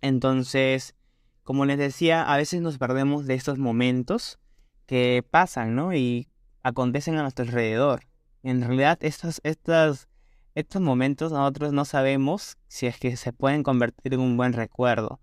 Entonces, 0.00 0.94
como 1.42 1.64
les 1.64 1.78
decía, 1.78 2.22
a 2.22 2.36
veces 2.36 2.60
nos 2.60 2.78
perdemos 2.78 3.26
de 3.26 3.34
estos 3.34 3.58
momentos 3.58 4.38
que 4.86 5.24
pasan, 5.28 5.74
¿no? 5.74 5.94
Y 5.94 6.28
acontecen 6.62 7.16
a 7.16 7.22
nuestro 7.22 7.44
alrededor. 7.44 8.00
En 8.42 8.62
realidad, 8.62 8.98
estas, 9.00 9.40
estas 9.44 10.08
estos 10.54 10.80
momentos 10.80 11.32
nosotros 11.32 11.72
no 11.72 11.84
sabemos 11.84 12.58
si 12.68 12.86
es 12.86 12.98
que 12.98 13.16
se 13.16 13.32
pueden 13.32 13.62
convertir 13.62 14.14
en 14.14 14.20
un 14.20 14.36
buen 14.36 14.52
recuerdo. 14.52 15.20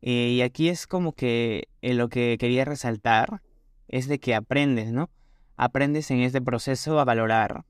Eh, 0.00 0.30
y 0.36 0.42
aquí 0.42 0.68
es 0.68 0.86
como 0.86 1.12
que 1.12 1.68
eh, 1.82 1.94
lo 1.94 2.08
que 2.08 2.36
quería 2.38 2.64
resaltar 2.64 3.42
es 3.88 4.08
de 4.08 4.18
que 4.18 4.34
aprendes, 4.34 4.92
¿no? 4.92 5.10
Aprendes 5.56 6.10
en 6.10 6.20
este 6.20 6.42
proceso 6.42 6.98
a 6.98 7.04
valorar, 7.04 7.64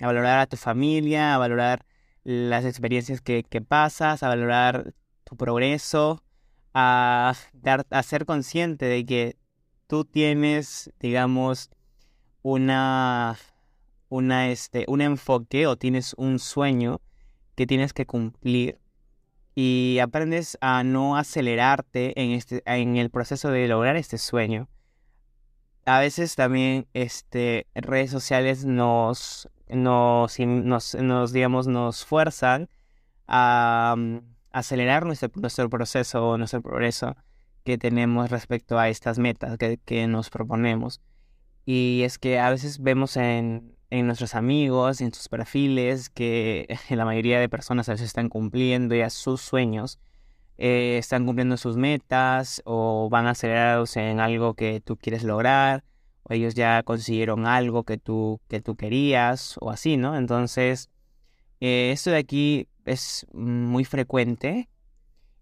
a 0.00 0.06
valorar 0.06 0.40
a 0.40 0.46
tu 0.46 0.56
familia, 0.56 1.34
a 1.34 1.38
valorar 1.38 1.84
las 2.24 2.64
experiencias 2.64 3.20
que, 3.20 3.44
que 3.44 3.60
pasas, 3.60 4.22
a 4.22 4.28
valorar 4.28 4.94
tu 5.24 5.36
progreso, 5.36 6.22
a, 6.74 7.34
dar, 7.52 7.86
a 7.90 8.02
ser 8.02 8.24
consciente 8.24 8.86
de 8.86 9.04
que 9.04 9.36
tú 9.86 10.04
tienes, 10.04 10.90
digamos, 11.00 11.70
una, 12.42 13.36
una, 14.08 14.48
este, 14.48 14.84
un 14.88 15.00
enfoque 15.00 15.66
o 15.66 15.76
tienes 15.76 16.14
un 16.14 16.38
sueño 16.38 17.00
que 17.54 17.66
tienes 17.66 17.92
que 17.92 18.06
cumplir 18.06 18.78
y 19.54 19.98
aprendes 20.00 20.56
a 20.60 20.84
no 20.84 21.16
acelerarte 21.16 22.20
en, 22.22 22.30
este, 22.30 22.62
en 22.64 22.96
el 22.96 23.10
proceso 23.10 23.50
de 23.50 23.66
lograr 23.66 23.96
este 23.96 24.16
sueño. 24.16 24.68
A 25.84 25.98
veces 25.98 26.36
también 26.36 26.86
este, 26.92 27.66
redes 27.74 28.10
sociales 28.12 28.64
nos, 28.64 29.48
nos, 29.68 30.38
nos, 30.38 30.94
nos 30.94 31.32
digamos, 31.32 31.66
nos 31.66 32.04
fuerzan 32.04 32.68
a 33.26 33.96
mm, 33.98 34.18
acelerar 34.52 35.06
nuestro, 35.06 35.30
nuestro 35.34 35.68
proceso 35.68 36.28
o 36.28 36.38
nuestro 36.38 36.62
progreso 36.62 37.16
que 37.64 37.78
tenemos 37.78 38.30
respecto 38.30 38.78
a 38.78 38.88
estas 38.88 39.18
metas 39.18 39.58
que, 39.58 39.78
que 39.84 40.06
nos 40.06 40.30
proponemos. 40.30 41.00
Y 41.66 42.02
es 42.04 42.18
que 42.18 42.38
a 42.38 42.50
veces 42.50 42.80
vemos 42.80 43.16
en, 43.16 43.77
en 43.90 44.06
nuestros 44.06 44.34
amigos, 44.34 45.00
en 45.00 45.12
sus 45.12 45.28
perfiles, 45.28 46.10
que 46.10 46.66
la 46.90 47.04
mayoría 47.04 47.40
de 47.40 47.48
personas 47.48 47.88
a 47.88 47.92
veces 47.92 48.06
están 48.08 48.28
cumpliendo 48.28 48.94
ya 48.94 49.10
sus 49.10 49.40
sueños, 49.40 49.98
eh, 50.58 50.98
están 50.98 51.24
cumpliendo 51.26 51.56
sus 51.56 51.76
metas 51.76 52.62
o 52.64 53.08
van 53.10 53.26
acelerados 53.26 53.96
en 53.96 54.20
algo 54.20 54.54
que 54.54 54.80
tú 54.80 54.96
quieres 54.96 55.24
lograr, 55.24 55.84
o 56.24 56.34
ellos 56.34 56.54
ya 56.54 56.82
consiguieron 56.82 57.46
algo 57.46 57.84
que 57.84 57.98
tú, 57.98 58.40
que 58.48 58.60
tú 58.60 58.76
querías, 58.76 59.56
o 59.60 59.70
así, 59.70 59.96
¿no? 59.96 60.16
Entonces, 60.16 60.90
eh, 61.60 61.90
esto 61.92 62.10
de 62.10 62.18
aquí 62.18 62.68
es 62.84 63.26
muy 63.32 63.84
frecuente 63.84 64.68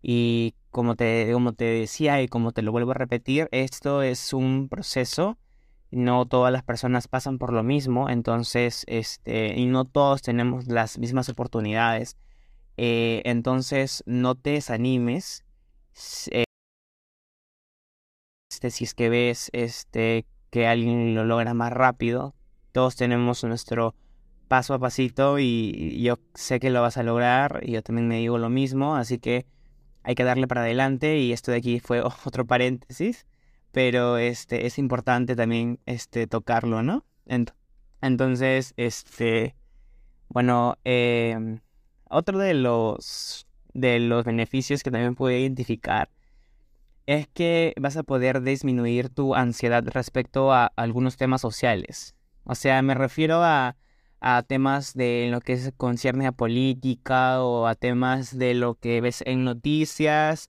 y 0.03 0.55
como 0.71 0.97
te, 0.97 1.33
como 1.33 1.53
te 1.55 1.65
decía 1.65 2.23
y 2.23 2.29
como 2.29 2.53
te 2.53 2.63
lo 2.63 2.73
vuelvo 2.73 2.93
a 2.93 2.95
repetir, 2.95 3.49
esto 3.53 4.03
es 4.03 4.33
un 4.33 4.69
proceso 4.69 5.39
no 5.97 6.27
todas 6.27 6.53
las 6.53 6.63
personas 6.63 7.09
pasan 7.09 7.39
por 7.39 7.53
lo 7.53 7.63
mismo, 7.63 8.09
entonces, 8.09 8.85
este, 8.87 9.59
y 9.59 9.67
no 9.67 9.85
todos 9.85 10.23
tenemos 10.23 10.67
las 10.69 10.99
mismas 10.99 11.29
oportunidades. 11.29 12.17
Eh, 12.77 13.23
entonces, 13.25 14.05
no 14.07 14.35
te 14.35 14.51
desanimes. 14.51 15.45
Eh, 16.31 16.45
este, 18.51 18.71
si 18.71 18.85
es 18.85 18.95
que 18.95 19.09
ves 19.09 19.51
este, 19.53 20.27
que 20.51 20.67
alguien 20.67 21.15
lo 21.15 21.25
logra 21.25 21.55
más 21.55 21.73
rápido, 21.73 22.35
todos 22.73 22.97
tenemos 22.97 23.43
nuestro 23.45 23.95
paso 24.49 24.75
a 24.75 24.79
pasito 24.79 25.39
y 25.39 26.03
yo 26.03 26.19
sé 26.35 26.61
que 26.61 26.71
lo 26.71 26.83
vas 26.83 26.97
a 26.99 27.03
lograr 27.03 27.61
y 27.65 27.73
yo 27.73 27.83
también 27.83 28.09
me 28.09 28.19
digo 28.19 28.39
lo 28.39 28.51
mismo, 28.51 28.97
así 28.97 29.19
que 29.19 29.47
hay 30.03 30.15
que 30.15 30.25
darle 30.25 30.47
para 30.47 30.63
adelante 30.63 31.19
y 31.19 31.33
esto 31.33 31.51
de 31.51 31.59
aquí 31.59 31.81
fue 31.81 32.03
otro 32.25 32.47
paréntesis 32.47 33.27
pero 33.77 34.17
este, 34.17 34.65
es 34.65 34.79
importante 34.79 35.37
también 35.37 35.81
este, 35.85 36.27
tocarlo, 36.27 36.83
¿no? 36.83 37.05
entonces, 38.01 38.73
este, 38.79 39.55
bueno, 40.29 40.79
em, 40.85 41.61
otro 42.09 42.39
de 42.39 42.55
los, 42.55 43.47
de 43.75 44.01
los 44.01 44.25
beneficios 44.25 44.83
que 44.83 44.91
también 44.91 45.15
puedo 45.15 45.37
identificar 45.37 46.09
es 47.05 47.29
que 47.29 47.75
vas 47.79 47.99
a 47.99 48.03
poder 48.03 48.41
disminuir 48.41 49.11
tu 49.11 49.35
ansiedad 49.35 49.85
respecto 49.89 50.55
a 50.55 50.73
algunos 50.77 51.19
temas 51.19 51.43
sociales. 51.43 52.15
O 52.45 52.55
sea, 52.55 52.81
me 52.81 52.95
refiero 52.95 53.43
a, 53.43 53.77
a 54.21 54.43
temas 54.43 54.95
de 54.95 55.29
lo 55.31 55.43
que 55.43 55.71
concierne 55.77 56.27
a 56.27 56.33
política 56.33 57.43
o 57.43 57.67
a 57.67 57.75
temas 57.75 58.39
de 58.39 58.55
lo 58.55 58.77
que 58.77 59.03
ves 59.03 59.23
en 59.27 59.45
noticias 59.45 60.49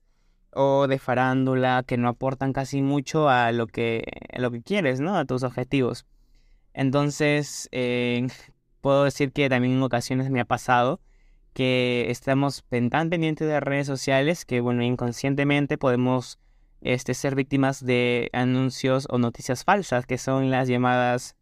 o 0.60 0.88
de 0.88 0.98
farándula 0.98 1.84
que 1.86 1.96
no 1.96 2.08
aportan 2.08 2.52
casi 2.52 2.82
mucho 2.82 3.28
a 3.28 3.52
lo 3.52 3.68
que, 3.68 4.02
lo 4.36 4.50
que 4.50 4.60
quieres, 4.60 4.98
¿no? 4.98 5.16
A 5.16 5.24
tus 5.24 5.44
objetivos. 5.44 6.04
Entonces, 6.74 7.68
eh, 7.70 8.26
puedo 8.80 9.04
decir 9.04 9.30
que 9.30 9.48
también 9.48 9.74
en 9.74 9.82
ocasiones 9.84 10.30
me 10.30 10.40
ha 10.40 10.44
pasado 10.44 11.00
que 11.52 12.06
estamos 12.10 12.64
tan 12.90 13.08
pendientes 13.08 13.46
de 13.46 13.60
redes 13.60 13.86
sociales 13.86 14.44
que, 14.44 14.60
bueno, 14.60 14.82
inconscientemente 14.82 15.78
podemos 15.78 16.40
este, 16.80 17.14
ser 17.14 17.36
víctimas 17.36 17.84
de 17.84 18.28
anuncios 18.32 19.06
o 19.10 19.18
noticias 19.18 19.62
falsas, 19.62 20.06
que 20.06 20.18
son 20.18 20.50
las 20.50 20.66
llamadas 20.66 21.36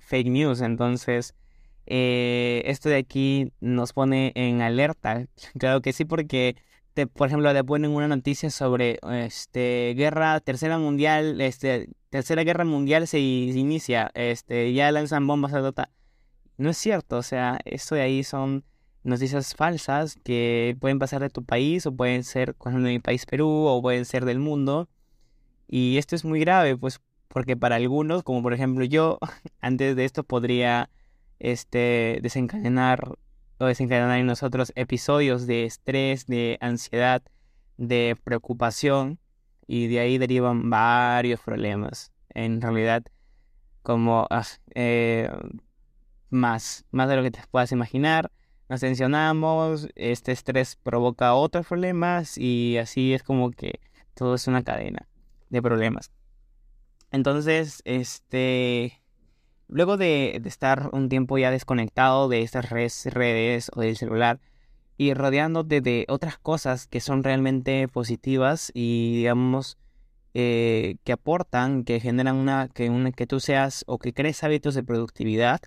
fake 0.00 0.28
news. 0.28 0.62
Entonces, 0.62 1.34
eh, 1.84 2.62
esto 2.64 2.88
de 2.88 2.96
aquí 2.96 3.52
nos 3.60 3.92
pone 3.92 4.32
en 4.34 4.62
alerta. 4.62 5.26
Claro 5.58 5.82
que 5.82 5.92
sí, 5.92 6.06
porque 6.06 6.56
por 7.12 7.28
ejemplo, 7.28 7.52
te 7.52 7.64
ponen 7.64 7.90
una 7.90 8.08
noticia 8.08 8.50
sobre 8.50 8.98
este 9.10 9.94
guerra, 9.96 10.40
tercera 10.40 10.78
mundial, 10.78 11.40
este, 11.40 11.88
tercera 12.10 12.44
guerra 12.44 12.64
mundial 12.64 13.06
se, 13.08 13.18
inicia, 13.18 14.10
este, 14.14 14.72
ya 14.72 14.90
lanzan 14.92 15.26
bombas 15.26 15.52
a 15.54 15.60
dota. 15.60 15.90
No 16.56 16.70
es 16.70 16.76
cierto, 16.78 17.18
o 17.18 17.22
sea, 17.22 17.58
eso 17.64 17.96
de 17.96 18.02
ahí 18.02 18.22
son 18.22 18.64
noticias 19.02 19.54
falsas 19.54 20.16
que 20.24 20.76
pueden 20.80 20.98
pasar 20.98 21.20
de 21.20 21.30
tu 21.30 21.44
país 21.44 21.86
o 21.86 21.94
pueden 21.94 22.24
ser, 22.24 22.54
de 22.56 22.70
mi 22.72 23.00
país 23.00 23.26
Perú, 23.26 23.48
o 23.48 23.82
pueden 23.82 24.04
ser 24.04 24.24
del 24.24 24.38
mundo. 24.38 24.88
Y 25.66 25.98
esto 25.98 26.14
es 26.14 26.24
muy 26.24 26.40
grave, 26.40 26.76
pues, 26.76 27.00
porque 27.28 27.56
para 27.56 27.76
algunos, 27.76 28.22
como 28.22 28.42
por 28.42 28.54
ejemplo 28.54 28.84
yo, 28.84 29.18
antes 29.60 29.96
de 29.96 30.04
esto 30.04 30.22
podría 30.24 30.90
este, 31.40 32.20
desencadenar 32.22 33.18
o 33.58 33.66
desencadenar 33.66 34.18
en 34.18 34.26
nosotros 34.26 34.72
episodios 34.76 35.46
de 35.46 35.64
estrés, 35.64 36.26
de 36.26 36.58
ansiedad, 36.60 37.22
de 37.76 38.16
preocupación 38.24 39.18
y 39.66 39.86
de 39.88 40.00
ahí 40.00 40.18
derivan 40.18 40.70
varios 40.70 41.40
problemas. 41.40 42.12
En 42.30 42.60
realidad, 42.60 43.04
como 43.82 44.26
ah, 44.30 44.44
eh, 44.74 45.30
más, 46.30 46.84
más 46.90 47.08
de 47.08 47.16
lo 47.16 47.22
que 47.22 47.30
te 47.30 47.40
puedas 47.50 47.72
imaginar. 47.72 48.30
Nos 48.68 48.80
tensionamos, 48.80 49.88
este 49.94 50.32
estrés 50.32 50.76
provoca 50.76 51.34
otros 51.34 51.66
problemas 51.66 52.38
y 52.38 52.78
así 52.78 53.14
es 53.14 53.22
como 53.22 53.50
que 53.50 53.80
todo 54.14 54.34
es 54.34 54.46
una 54.46 54.62
cadena 54.62 55.06
de 55.50 55.62
problemas. 55.62 56.10
Entonces, 57.10 57.82
este, 57.84 59.00
Luego 59.68 59.96
de, 59.96 60.40
estar 60.44 60.90
un 60.92 61.08
tiempo 61.08 61.38
ya 61.38 61.50
desconectado 61.50 62.28
de 62.28 62.42
estas 62.42 62.70
redes, 62.70 63.06
redes 63.06 63.70
o 63.74 63.80
del 63.80 63.96
celular 63.96 64.40
y 64.96 65.14
rodeándote 65.14 65.80
de 65.80 66.04
otras 66.08 66.38
cosas 66.38 66.86
que 66.86 67.00
son 67.00 67.24
realmente 67.24 67.88
positivas 67.88 68.70
y 68.74 69.16
digamos 69.16 69.78
eh, 70.34 70.96
que 71.04 71.12
aportan, 71.12 71.84
que 71.84 72.00
generan 72.00 72.36
una 72.36 72.68
que, 72.68 72.90
una, 72.90 73.12
que 73.12 73.26
tú 73.26 73.40
seas 73.40 73.84
o 73.86 73.98
que 73.98 74.12
crees 74.12 74.44
hábitos 74.44 74.74
de 74.74 74.82
productividad, 74.82 75.60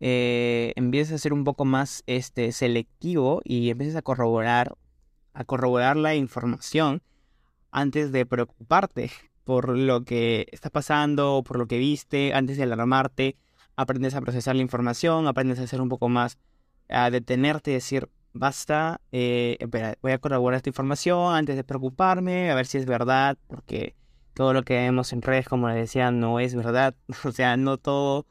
eh, 0.00 0.72
empieces 0.76 1.14
a 1.14 1.18
ser 1.18 1.32
un 1.32 1.44
poco 1.44 1.64
más 1.64 2.02
este, 2.06 2.52
selectivo 2.52 3.40
y 3.44 3.70
empieces 3.70 3.96
a 3.96 4.02
corroborar, 4.02 4.76
a 5.34 5.44
corroborar 5.44 5.96
la 5.96 6.14
información 6.14 7.02
antes 7.70 8.12
de 8.12 8.26
preocuparte 8.26 9.10
por 9.48 9.70
lo 9.78 10.04
que 10.04 10.46
está 10.52 10.68
pasando, 10.68 11.42
por 11.42 11.56
lo 11.56 11.66
que 11.66 11.78
viste, 11.78 12.34
antes 12.34 12.58
de 12.58 12.64
alarmarte, 12.64 13.38
aprendes 13.76 14.14
a 14.14 14.20
procesar 14.20 14.54
la 14.54 14.60
información, 14.60 15.26
aprendes 15.26 15.58
a 15.58 15.66
ser 15.66 15.80
un 15.80 15.88
poco 15.88 16.10
más, 16.10 16.36
a 16.90 17.08
detenerte 17.08 17.70
y 17.70 17.74
decir, 17.74 18.10
basta, 18.34 19.00
eh, 19.10 19.56
voy 20.02 20.12
a 20.12 20.18
corroborar 20.18 20.58
esta 20.58 20.68
información 20.68 21.34
antes 21.34 21.56
de 21.56 21.64
preocuparme, 21.64 22.50
a 22.50 22.54
ver 22.54 22.66
si 22.66 22.76
es 22.76 22.84
verdad, 22.84 23.38
porque 23.46 23.94
todo 24.34 24.52
lo 24.52 24.64
que 24.64 24.74
vemos 24.74 25.14
en 25.14 25.22
redes, 25.22 25.48
como 25.48 25.66
les 25.68 25.78
decía, 25.78 26.10
no 26.10 26.40
es 26.40 26.54
verdad, 26.54 26.94
o 27.24 27.32
sea, 27.32 27.56
no 27.56 27.78
todo 27.78 28.26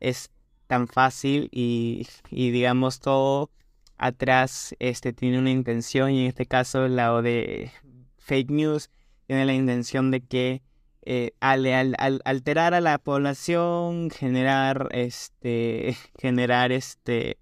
es 0.00 0.30
tan 0.66 0.86
fácil 0.86 1.48
y, 1.50 2.06
y 2.30 2.50
digamos 2.50 3.00
todo 3.00 3.48
atrás 3.96 4.76
este, 4.80 5.14
tiene 5.14 5.38
una 5.38 5.50
intención 5.50 6.10
y 6.10 6.20
en 6.20 6.26
este 6.26 6.44
caso 6.44 6.88
la 6.88 7.22
de 7.22 7.72
fake 8.18 8.50
news 8.50 8.90
tiene 9.28 9.44
la 9.44 9.54
intención 9.54 10.10
de 10.10 10.22
que 10.22 10.62
eh, 11.02 11.32
al, 11.40 11.94
alterar 12.24 12.74
a 12.74 12.80
la 12.80 12.98
población, 12.98 14.10
generar 14.10 14.88
este, 14.92 15.96
generar 16.18 16.72
este, 16.72 17.38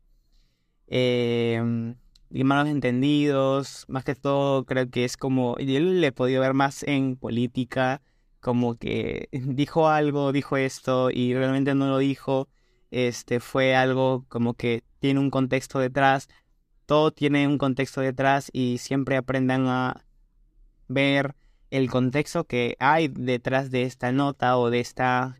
eh, 0.88 1.62
malos 2.30 2.68
entendidos, 2.68 3.84
más 3.88 4.04
que 4.04 4.16
todo 4.16 4.64
creo 4.66 4.90
que 4.90 5.04
es 5.04 5.16
como, 5.16 5.56
yo 5.58 5.80
le 5.80 6.08
he 6.08 6.12
podido 6.12 6.40
ver 6.42 6.54
más 6.54 6.82
en 6.82 7.16
política, 7.16 8.02
como 8.40 8.76
que 8.76 9.28
dijo 9.32 9.88
algo, 9.88 10.32
dijo 10.32 10.56
esto 10.56 11.10
y 11.12 11.34
realmente 11.34 11.74
no 11.76 11.86
lo 11.88 11.98
dijo, 11.98 12.48
este, 12.90 13.38
fue 13.38 13.76
algo 13.76 14.24
como 14.28 14.54
que 14.54 14.82
tiene 14.98 15.20
un 15.20 15.30
contexto 15.30 15.78
detrás, 15.78 16.28
todo 16.84 17.12
tiene 17.12 17.46
un 17.46 17.58
contexto 17.58 18.00
detrás 18.00 18.50
y 18.52 18.78
siempre 18.78 19.16
aprendan 19.16 19.68
a 19.68 20.04
ver 20.88 21.36
el 21.70 21.90
contexto 21.90 22.44
que 22.44 22.76
hay 22.78 23.08
detrás 23.08 23.70
de 23.70 23.82
esta 23.82 24.12
nota 24.12 24.56
o 24.58 24.70
de 24.70 24.80
esta 24.80 25.38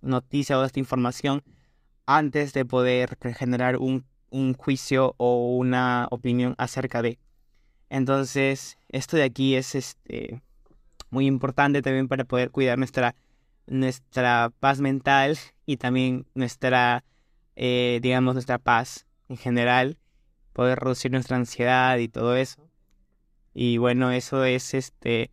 noticia 0.00 0.58
o 0.58 0.60
de 0.60 0.66
esta 0.66 0.80
información 0.80 1.42
antes 2.06 2.52
de 2.52 2.64
poder 2.64 3.16
generar 3.36 3.78
un, 3.78 4.04
un 4.30 4.54
juicio 4.54 5.14
o 5.16 5.56
una 5.56 6.06
opinión 6.10 6.54
acerca 6.58 7.02
de. 7.02 7.18
Entonces, 7.88 8.78
esto 8.88 9.16
de 9.16 9.24
aquí 9.24 9.54
es 9.54 9.74
este, 9.74 10.42
muy 11.10 11.26
importante 11.26 11.82
también 11.82 12.08
para 12.08 12.24
poder 12.24 12.50
cuidar 12.50 12.78
nuestra, 12.78 13.14
nuestra 13.66 14.52
paz 14.60 14.80
mental 14.80 15.38
y 15.66 15.76
también 15.76 16.26
nuestra, 16.34 17.04
eh, 17.56 18.00
digamos, 18.02 18.34
nuestra 18.34 18.58
paz 18.58 19.06
en 19.28 19.36
general, 19.36 19.98
poder 20.52 20.78
reducir 20.78 21.10
nuestra 21.10 21.36
ansiedad 21.36 21.96
y 21.98 22.08
todo 22.08 22.36
eso. 22.36 22.68
Y 23.54 23.78
bueno, 23.78 24.10
eso 24.10 24.44
es 24.44 24.74
este 24.74 25.30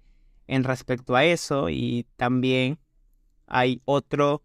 en 0.52 0.66
respecto 0.66 1.16
a 1.16 1.24
eso 1.24 1.70
y 1.70 2.06
también 2.18 2.78
hay 3.48 3.82
otro 3.86 4.44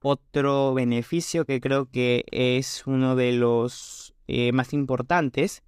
otro 0.00 0.72
beneficio 0.72 1.44
que 1.44 1.60
creo 1.60 1.90
que 1.90 2.24
es 2.30 2.86
uno 2.86 3.14
de 3.14 3.32
los 3.32 4.14
eh, 4.26 4.52
más 4.52 4.72
importantes 4.72 5.62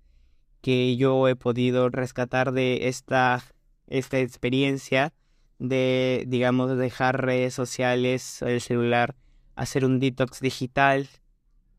que 0.62 0.96
yo 0.96 1.28
he 1.28 1.36
podido 1.36 1.90
rescatar 1.90 2.52
de 2.52 2.88
esta, 2.88 3.44
esta 3.86 4.18
experiencia 4.18 5.12
de, 5.58 6.24
digamos, 6.26 6.76
dejar 6.76 7.24
redes 7.24 7.52
sociales, 7.52 8.40
el 8.42 8.60
celular, 8.62 9.14
hacer 9.56 9.84
un 9.84 10.00
detox 10.00 10.40
digital 10.40 11.08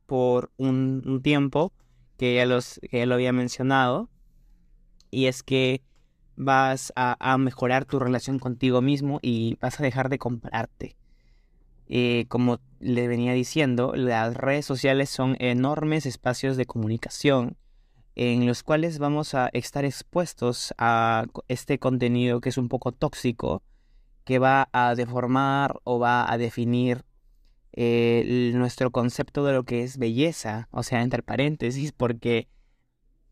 por 0.05 0.51
un, 0.57 1.21
tiempo, 1.23 1.73
que 2.17 2.35
ya, 2.35 2.45
los, 2.45 2.79
que 2.89 2.99
ya 2.99 3.05
lo 3.05 3.15
había 3.15 3.33
mencionado, 3.33 4.09
y 5.11 5.25
es 5.25 5.43
que 5.43 5.81
vas 6.37 6.93
a, 6.95 7.37
mejorar 7.37 7.85
tu 7.85 7.99
relación 7.99 8.39
contigo 8.39 8.81
mismo 8.81 9.19
y 9.21 9.57
vas 9.59 9.79
a 9.79 9.83
dejar 9.83 10.07
de 10.09 10.19
compararte. 10.19 10.95
Eh, 11.89 12.25
como 12.29 12.59
le 12.79 13.07
venía 13.07 13.33
diciendo, 13.33 13.93
las 13.95 14.35
redes 14.35 14.65
sociales 14.65 15.09
son 15.09 15.35
enormes 15.39 16.05
espacios 16.05 16.55
de 16.55 16.65
comunicación 16.65 17.57
en 18.15 18.47
los 18.47 18.63
cuales 18.63 18.97
vamos 18.97 19.35
a 19.35 19.49
estar 19.53 19.85
expuestos 19.85 20.73
a 20.79 21.25
este 21.47 21.77
contenido 21.77 22.41
que 22.41 22.49
es 22.49 22.57
un 22.57 22.67
poco 22.67 22.91
tóxico, 22.91 23.61
que 24.23 24.39
va 24.39 24.69
a 24.73 24.95
deformar 24.95 25.79
o 25.83 25.99
va 25.99 26.31
a 26.31 26.37
definir 26.39 27.05
eh, 27.73 28.51
nuestro 28.55 28.91
concepto 28.91 29.45
de 29.45 29.53
lo 29.53 29.65
que 29.65 29.83
es 29.83 29.99
belleza, 29.99 30.67
o 30.71 30.81
sea, 30.81 31.03
entre 31.03 31.21
paréntesis, 31.21 31.91
porque 31.91 32.47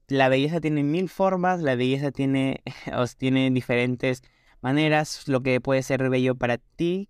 la 0.07 0.29
belleza 0.29 0.61
tiene 0.61 0.83
mil 0.83 1.09
formas, 1.09 1.61
la 1.61 1.75
belleza 1.75 2.11
tiene, 2.11 2.61
tiene 3.17 3.51
diferentes 3.51 4.23
maneras, 4.61 5.27
lo 5.27 5.41
que 5.41 5.61
puede 5.61 5.83
ser 5.83 6.09
bello 6.09 6.35
para 6.35 6.57
ti 6.57 7.09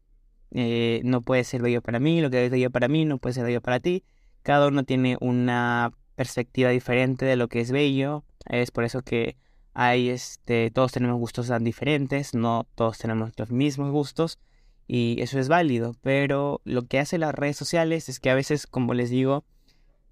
eh, 0.51 1.01
no 1.03 1.21
puede 1.21 1.43
ser 1.43 1.61
bello 1.61 1.81
para 1.81 1.99
mí, 1.99 2.21
lo 2.21 2.29
que 2.29 2.45
es 2.45 2.51
bello 2.51 2.71
para 2.71 2.87
mí 2.87 3.05
no 3.05 3.17
puede 3.17 3.33
ser 3.33 3.45
bello 3.45 3.61
para 3.61 3.79
ti, 3.79 4.03
cada 4.41 4.67
uno 4.67 4.83
tiene 4.83 5.17
una 5.19 5.91
perspectiva 6.15 6.69
diferente 6.69 7.25
de 7.25 7.35
lo 7.35 7.47
que 7.47 7.59
es 7.59 7.71
bello. 7.71 8.23
Es 8.45 8.71
por 8.71 8.83
eso 8.83 9.01
que 9.01 9.37
hay, 9.73 10.09
este, 10.09 10.71
todos 10.71 10.91
tenemos 10.91 11.19
gustos 11.19 11.47
tan 11.47 11.63
diferentes, 11.63 12.33
no 12.33 12.67
todos 12.75 12.97
tenemos 12.97 13.31
los 13.37 13.51
mismos 13.51 13.91
gustos 13.91 14.39
y 14.87 15.17
eso 15.19 15.39
es 15.39 15.47
válido. 15.47 15.95
Pero 16.01 16.61
lo 16.63 16.87
que 16.87 16.99
hacen 16.99 17.21
las 17.21 17.35
redes 17.35 17.57
sociales 17.57 18.09
es 18.09 18.19
que 18.19 18.29
a 18.29 18.35
veces, 18.35 18.67
como 18.67 18.93
les 18.93 19.09
digo, 19.09 19.45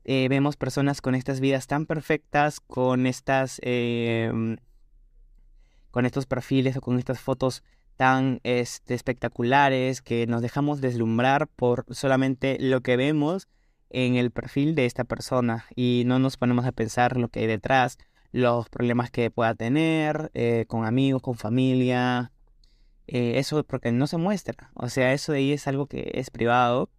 eh, 0.05 0.27
vemos 0.29 0.57
personas 0.57 1.01
con 1.01 1.15
estas 1.15 1.39
vidas 1.39 1.67
tan 1.67 1.85
perfectas, 1.85 2.59
con 2.59 3.05
estas, 3.05 3.59
em, 3.63 4.57
con 5.91 6.05
estos 6.05 6.25
perfiles 6.25 6.77
o 6.77 6.81
con 6.81 6.99
estas 6.99 7.19
fotos 7.19 7.63
tan 7.95 8.39
este, 8.43 8.95
espectaculares 8.95 10.01
que 10.01 10.27
nos 10.27 10.41
dejamos 10.41 10.81
deslumbrar 10.81 11.47
por 11.47 11.85
solamente 11.89 12.57
lo 12.59 12.81
que 12.81 12.97
vemos 12.97 13.47
en 13.89 14.15
el 14.15 14.31
perfil 14.31 14.75
de 14.75 14.85
esta 14.85 15.03
persona 15.03 15.65
y 15.75 16.03
no 16.05 16.19
nos 16.19 16.37
ponemos 16.37 16.65
a 16.65 16.71
pensar 16.71 17.15
lo 17.17 17.29
que 17.29 17.41
hay 17.41 17.47
detrás, 17.47 17.97
los 18.31 18.67
problemas 18.67 19.11
que 19.11 19.29
pueda 19.29 19.53
tener 19.53 20.31
eh, 20.33 20.65
con 20.67 20.85
amigos, 20.85 21.21
con 21.21 21.35
familia. 21.35 22.31
Eh, 23.07 23.37
eso 23.37 23.63
porque 23.63 23.91
no 23.91 24.07
se 24.07 24.17
muestra. 24.17 24.71
O 24.73 24.89
sea, 24.89 25.13
eso 25.13 25.31
de 25.31 25.39
ahí 25.39 25.51
es 25.53 25.67
algo 25.67 25.85
que 25.87 26.11
es 26.15 26.31
privado. 26.31 26.89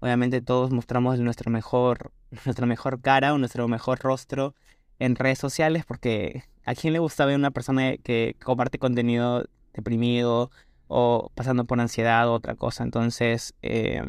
Obviamente 0.00 0.40
todos 0.40 0.70
mostramos 0.70 1.18
nuestro 1.18 1.50
mejor, 1.50 2.12
nuestra 2.44 2.66
mejor 2.66 3.00
cara 3.00 3.34
o 3.34 3.38
nuestro 3.38 3.66
mejor 3.68 4.00
rostro 4.00 4.54
en 4.98 5.16
redes 5.16 5.38
sociales 5.38 5.84
porque 5.86 6.44
a 6.64 6.74
quién 6.74 6.92
le 6.92 6.98
gusta 6.98 7.24
ver 7.26 7.36
una 7.36 7.50
persona 7.50 7.96
que 7.96 8.36
comparte 8.42 8.78
contenido 8.78 9.44
deprimido 9.72 10.50
o 10.88 11.30
pasando 11.34 11.64
por 11.64 11.80
ansiedad 11.80 12.28
o 12.28 12.32
otra 12.34 12.54
cosa. 12.54 12.82
Entonces, 12.82 13.54
eh, 13.62 14.02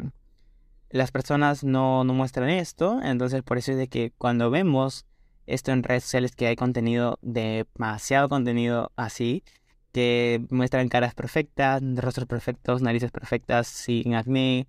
las 0.90 1.10
personas 1.12 1.62
no, 1.62 2.04
no 2.04 2.14
muestran 2.14 2.50
esto, 2.50 3.00
entonces 3.02 3.42
por 3.42 3.58
eso 3.58 3.72
es 3.72 3.78
de 3.78 3.88
que 3.88 4.12
cuando 4.18 4.50
vemos 4.50 5.06
esto 5.46 5.72
en 5.72 5.82
redes 5.82 6.04
sociales 6.04 6.34
que 6.34 6.46
hay 6.46 6.56
contenido, 6.56 7.18
demasiado 7.22 8.28
contenido 8.28 8.92
así, 8.96 9.44
que 9.92 10.44
muestran 10.50 10.88
caras 10.88 11.14
perfectas, 11.14 11.82
rostros 11.96 12.26
perfectos, 12.26 12.82
narices 12.82 13.10
perfectas, 13.10 13.66
sin 13.66 14.14
acné, 14.14 14.66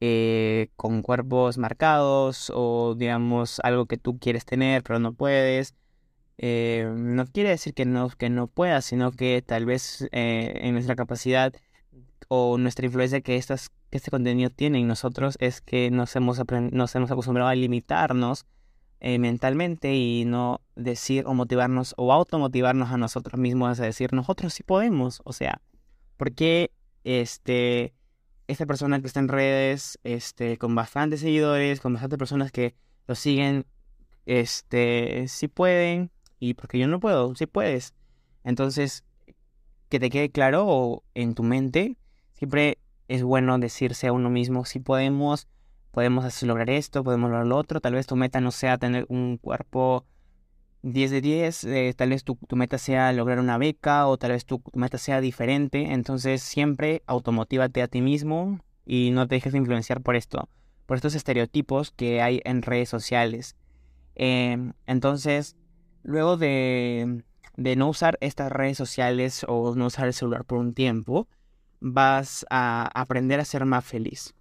eh, 0.00 0.68
con 0.76 1.02
cuerpos 1.02 1.58
marcados 1.58 2.52
o 2.54 2.94
digamos 2.96 3.60
algo 3.64 3.86
que 3.86 3.96
tú 3.98 4.18
quieres 4.18 4.44
tener 4.44 4.82
pero 4.82 4.98
no 5.00 5.12
puedes. 5.12 5.74
Eh, 6.38 6.88
no 6.96 7.26
quiere 7.26 7.50
decir 7.50 7.74
que 7.74 7.84
no, 7.84 8.10
que 8.10 8.30
no 8.30 8.46
puedas, 8.46 8.84
sino 8.84 9.10
que 9.10 9.42
tal 9.42 9.66
vez 9.66 10.08
eh, 10.12 10.52
en 10.62 10.74
nuestra 10.74 10.94
capacidad 10.94 11.52
o 12.28 12.58
nuestra 12.58 12.86
influencia 12.86 13.20
que, 13.22 13.36
estas, 13.36 13.70
que 13.90 13.96
este 13.98 14.10
contenido 14.12 14.50
tiene 14.50 14.78
en 14.78 14.86
nosotros 14.86 15.36
es 15.40 15.60
que 15.60 15.90
nos 15.90 16.14
hemos, 16.14 16.40
nos 16.70 16.94
hemos 16.94 17.10
acostumbrado 17.10 17.50
a 17.50 17.54
limitarnos 17.56 18.46
mentalmente 19.00 19.94
y 19.94 20.24
no 20.24 20.60
decir 20.74 21.24
o 21.26 21.34
motivarnos 21.34 21.94
o 21.96 22.12
automotivarnos 22.12 22.90
a 22.90 22.96
nosotros 22.96 23.40
mismos 23.40 23.78
a 23.80 23.84
decir 23.84 24.12
nosotros 24.12 24.54
sí 24.54 24.62
podemos. 24.62 25.20
O 25.24 25.32
sea, 25.32 25.60
¿por 26.16 26.32
qué 26.32 26.70
este, 27.04 27.94
esta 28.48 28.66
persona 28.66 29.00
que 29.00 29.06
está 29.06 29.20
en 29.20 29.28
redes 29.28 29.98
este, 30.02 30.58
con 30.58 30.74
bastantes 30.74 31.20
seguidores, 31.20 31.80
con 31.80 31.92
bastantes 31.92 32.18
personas 32.18 32.50
que 32.50 32.74
lo 33.06 33.14
siguen, 33.14 33.64
este, 34.26 35.26
sí 35.28 35.48
pueden 35.48 36.10
y 36.40 36.54
porque 36.54 36.78
yo 36.78 36.88
no 36.88 36.98
puedo, 37.00 37.34
sí 37.36 37.46
puedes. 37.46 37.94
Entonces, 38.42 39.04
que 39.88 40.00
te 40.00 40.10
quede 40.10 40.30
claro 40.30 41.04
en 41.14 41.34
tu 41.34 41.42
mente 41.42 41.96
Siempre 42.38 42.78
es 43.08 43.24
bueno 43.24 43.58
decirse 43.58 44.06
a 44.06 44.12
uno 44.12 44.30
mismo, 44.30 44.64
si 44.64 44.78
podemos, 44.78 45.48
podemos 45.90 46.40
lograr 46.44 46.70
esto, 46.70 47.02
podemos 47.02 47.30
lograr 47.30 47.48
lo 47.48 47.56
otro. 47.56 47.80
Tal 47.80 47.94
vez 47.94 48.06
tu 48.06 48.14
meta 48.14 48.40
no 48.40 48.52
sea 48.52 48.78
tener 48.78 49.06
un 49.08 49.38
cuerpo 49.38 50.06
10 50.82 51.10
de 51.10 51.20
10, 51.20 51.64
eh, 51.64 51.94
tal 51.96 52.10
vez 52.10 52.24
tu, 52.24 52.38
meta 52.52 52.78
sea 52.78 53.12
lograr 53.12 53.40
una 53.40 53.58
beca 53.58 54.06
o 54.06 54.16
tal 54.16 54.32
vez 54.32 54.44
tu, 54.46 54.62
meta 54.74 54.98
sea 54.98 55.20
diferente. 55.20 55.92
Entonces 55.92 56.42
siempre 56.42 57.02
automotívate 57.06 57.82
a 57.82 57.88
ti 57.88 58.00
mismo 58.00 58.60
y 58.86 59.10
no 59.10 59.26
te 59.26 59.36
dejes 59.36 59.54
influenciar 59.54 60.02
por 60.02 60.16
esto, 60.16 60.48
por 60.86 60.96
estos 60.96 61.14
estereotipos 61.14 61.90
que 61.90 62.22
hay 62.22 62.40
en 62.44 62.62
redes 62.62 62.88
sociales. 62.88 63.56
Em, 64.14 64.72
entonces, 64.86 65.56
luego 66.02 66.36
de, 66.36 67.24
de 67.56 67.76
no 67.76 67.88
usar 67.88 68.18
estas 68.20 68.50
redes 68.50 68.76
sociales 68.78 69.44
o 69.48 69.74
no 69.74 69.86
usar 69.86 70.06
el 70.06 70.14
celular 70.14 70.44
por 70.44 70.58
un 70.58 70.74
tiempo, 70.74 71.28
vas 71.80 72.46
a 72.50 72.88
aprender 72.94 73.40
a 73.40 73.44
ser 73.44 73.64
más 73.64 73.84
feliz. 73.84 74.34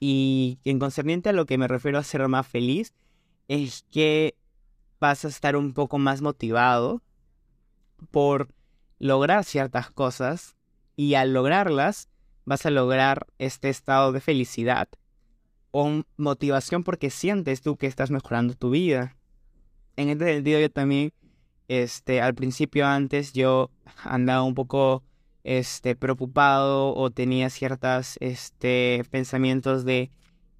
Y 0.00 0.58
en 0.64 0.78
concerniente 0.78 1.28
a 1.28 1.32
lo 1.32 1.46
que 1.46 1.58
me 1.58 1.68
refiero 1.68 1.98
a 1.98 2.02
ser 2.02 2.26
más 2.26 2.46
feliz, 2.46 2.94
es 3.48 3.84
que 3.90 4.34
vas 5.02 5.24
a 5.24 5.28
estar 5.28 5.56
un 5.56 5.74
poco 5.74 5.98
más 5.98 6.22
motivado 6.22 7.02
por 8.12 8.54
lograr 9.00 9.42
ciertas 9.42 9.90
cosas 9.90 10.54
y 10.94 11.14
al 11.14 11.32
lograrlas 11.32 12.08
vas 12.44 12.66
a 12.66 12.70
lograr 12.70 13.26
este 13.38 13.68
estado 13.68 14.12
de 14.12 14.20
felicidad 14.20 14.88
o 15.72 16.04
motivación 16.16 16.84
porque 16.84 17.10
sientes 17.10 17.62
tú 17.62 17.76
que 17.76 17.88
estás 17.88 18.12
mejorando 18.12 18.54
tu 18.54 18.70
vida. 18.70 19.16
En 19.96 20.08
este 20.08 20.34
sentido 20.34 20.60
yo 20.60 20.70
también, 20.70 21.12
este, 21.66 22.20
al 22.20 22.34
principio 22.36 22.86
antes 22.86 23.32
yo 23.32 23.72
andaba 24.04 24.44
un 24.44 24.54
poco 24.54 25.02
este, 25.42 25.96
preocupado 25.96 26.94
o 26.94 27.10
tenía 27.10 27.50
ciertos 27.50 28.18
este, 28.20 29.02
pensamientos 29.10 29.84
de 29.84 30.12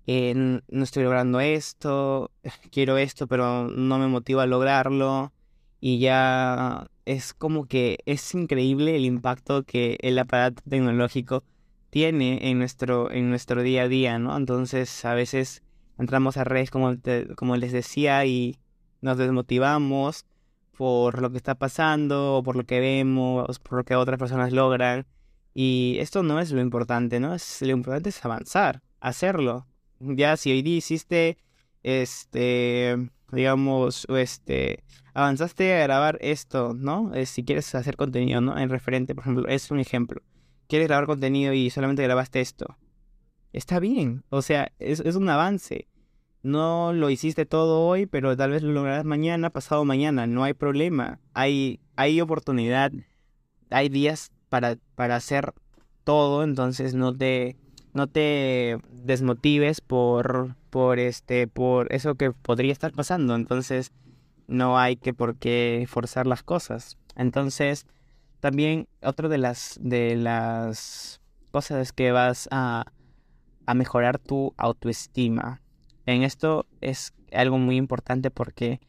eh, 0.07 0.35
no 0.35 0.85
estoy 0.85 1.05
logrando 1.05 1.41
esto, 1.41 2.31
quiero 2.71 2.99
esto, 2.99 3.27
pero 3.27 3.69
no 3.69 3.99
me 3.99 4.09
motiva 4.09 4.45
a 4.45 4.47
lograrlo. 4.47 5.33
Y 5.81 5.99
ya 5.99 6.87
es 7.07 7.35
como 7.35 7.67
que 7.67 7.99
es 8.07 8.35
increíble 8.35 8.97
el 8.97 9.05
impacto 9.05 9.65
que 9.65 9.99
el 10.01 10.19
aparato 10.19 10.63
tecnológico 10.69 11.43
tiene 11.91 12.51
en 12.51 12.59
nuestro, 12.59 13.11
en 13.11 13.31
nuestro 13.31 13.63
día 13.63 13.83
a 13.83 13.89
día, 13.89 14.19
¿no? 14.19 14.37
Entonces 14.37 15.05
a 15.05 15.15
veces 15.15 15.63
entramos 15.99 16.37
a 16.37 16.45
redes 16.45 16.71
como, 16.71 16.97
como 17.37 17.57
les 17.57 17.73
decía 17.73 18.25
y 18.25 18.59
nos 19.01 19.19
desmotivamos 19.19 20.25
por 20.77 21.21
lo 21.21 21.31
que 21.31 21.37
está 21.37 21.55
pasando, 21.55 22.37
o 22.37 22.43
por 22.43 22.57
lo 22.57 22.65
que 22.65 22.81
vemos, 22.81 23.59
por 23.59 23.79
lo 23.79 23.85
que 23.85 23.95
otras 23.95 24.19
personas 24.19 24.53
logran. 24.53 25.07
Y 25.55 25.97
esto 26.01 26.23
no 26.23 26.41
es 26.41 26.51
lo 26.51 26.61
importante, 26.61 27.21
¿no? 27.21 27.35
Es, 27.35 27.61
lo 27.63 27.73
importante 27.73 28.09
es 28.09 28.25
avanzar, 28.25 28.83
hacerlo. 29.01 29.67
Ya 30.03 30.37
si 30.37 30.51
hoy 30.51 30.63
día 30.63 30.77
hiciste, 30.77 31.39
este, 31.83 32.97
digamos, 33.31 34.07
este, 34.11 34.83
avanzaste 35.15 35.75
a 35.75 35.85
grabar 35.85 36.19
esto, 36.21 36.75
¿no? 36.75 37.15
Eh, 37.15 37.27
si 37.27 37.45
quieres 37.45 37.73
hacer 37.75 37.97
contenido, 37.97 38.41
¿no? 38.41 38.59
En 38.59 38.69
referente, 38.69 39.15
por 39.15 39.23
ejemplo, 39.23 39.49
es 39.49 39.71
un 39.71 39.79
ejemplo. 39.79 40.23
Quieres 40.67 40.89
grabar 40.89 41.07
contenido 41.07 41.53
y 41.53 41.71
solamente 41.71 42.03
grabaste 42.03 42.41
esto. 42.41 42.77
Está 43.53 43.79
bien, 43.79 44.25
o 44.31 44.43
sea, 44.43 44.73
es, 44.79 45.01
es 45.01 45.15
un 45.15 45.29
avance. 45.29 45.89
No 46.43 46.93
lo 46.93 47.09
hiciste 47.09 47.47
todo 47.47 47.87
hoy, 47.87 48.07
pero 48.07 48.37
tal 48.37 48.51
vez 48.51 48.63
lo 48.63 48.73
lograrás 48.73 49.05
mañana, 49.05 49.51
pasado 49.51 49.85
mañana. 49.85 50.27
No 50.27 50.43
hay 50.43 50.55
problema. 50.55 51.21
Hay, 51.35 51.81
hay 51.95 52.21
oportunidad. 52.21 52.91
Hay 53.71 53.89
días 53.89 54.33
para, 54.49 54.77
para 54.97 55.17
hacer 55.17 55.53
todo. 56.03 56.43
Entonces 56.43 56.95
no 56.95 57.17
te, 57.17 57.57
no 57.93 58.07
te 58.07 58.79
desmotives 58.91 59.81
por, 59.81 60.57
por, 60.71 60.99
este, 60.99 61.47
por 61.47 61.93
eso 61.93 62.15
que 62.15 62.33
podría 62.33 62.73
estar 62.73 62.93
pasando. 62.93 63.35
Entonces 63.35 63.93
no 64.47 64.79
hay 64.79 64.97
que 64.97 65.15
por 65.15 65.37
qué 65.37 65.87
forzar 65.89 66.27
las 66.27 66.43
cosas. 66.43 66.99
Entonces 67.17 67.87
también 68.41 68.89
otra 69.03 69.29
de 69.29 69.39
las, 69.39 69.79
de 69.81 70.17
las 70.17 71.21
cosas 71.51 71.81
es 71.81 71.93
que 71.93 72.13
vas 72.13 72.49
a, 72.51 72.87
a 73.67 73.75
mejorar 73.75 74.19
tu 74.19 74.55
autoestima 74.57 75.63
en 76.07 76.23
esto 76.23 76.67
es 76.81 77.15
algo 77.33 77.59
muy 77.59 77.77
importante 77.77 78.31
porque 78.31 78.81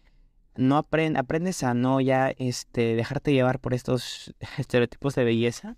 no 0.56 0.78
aprendes 0.78 1.64
a 1.64 1.74
no 1.74 2.02
ya 2.02 2.30
este, 2.38 2.96
dejarte 2.96 3.34
llevar 3.34 3.60
por 3.60 3.74
estos 3.74 4.34
estereotipos 4.58 5.16
de 5.16 5.24
belleza 5.24 5.78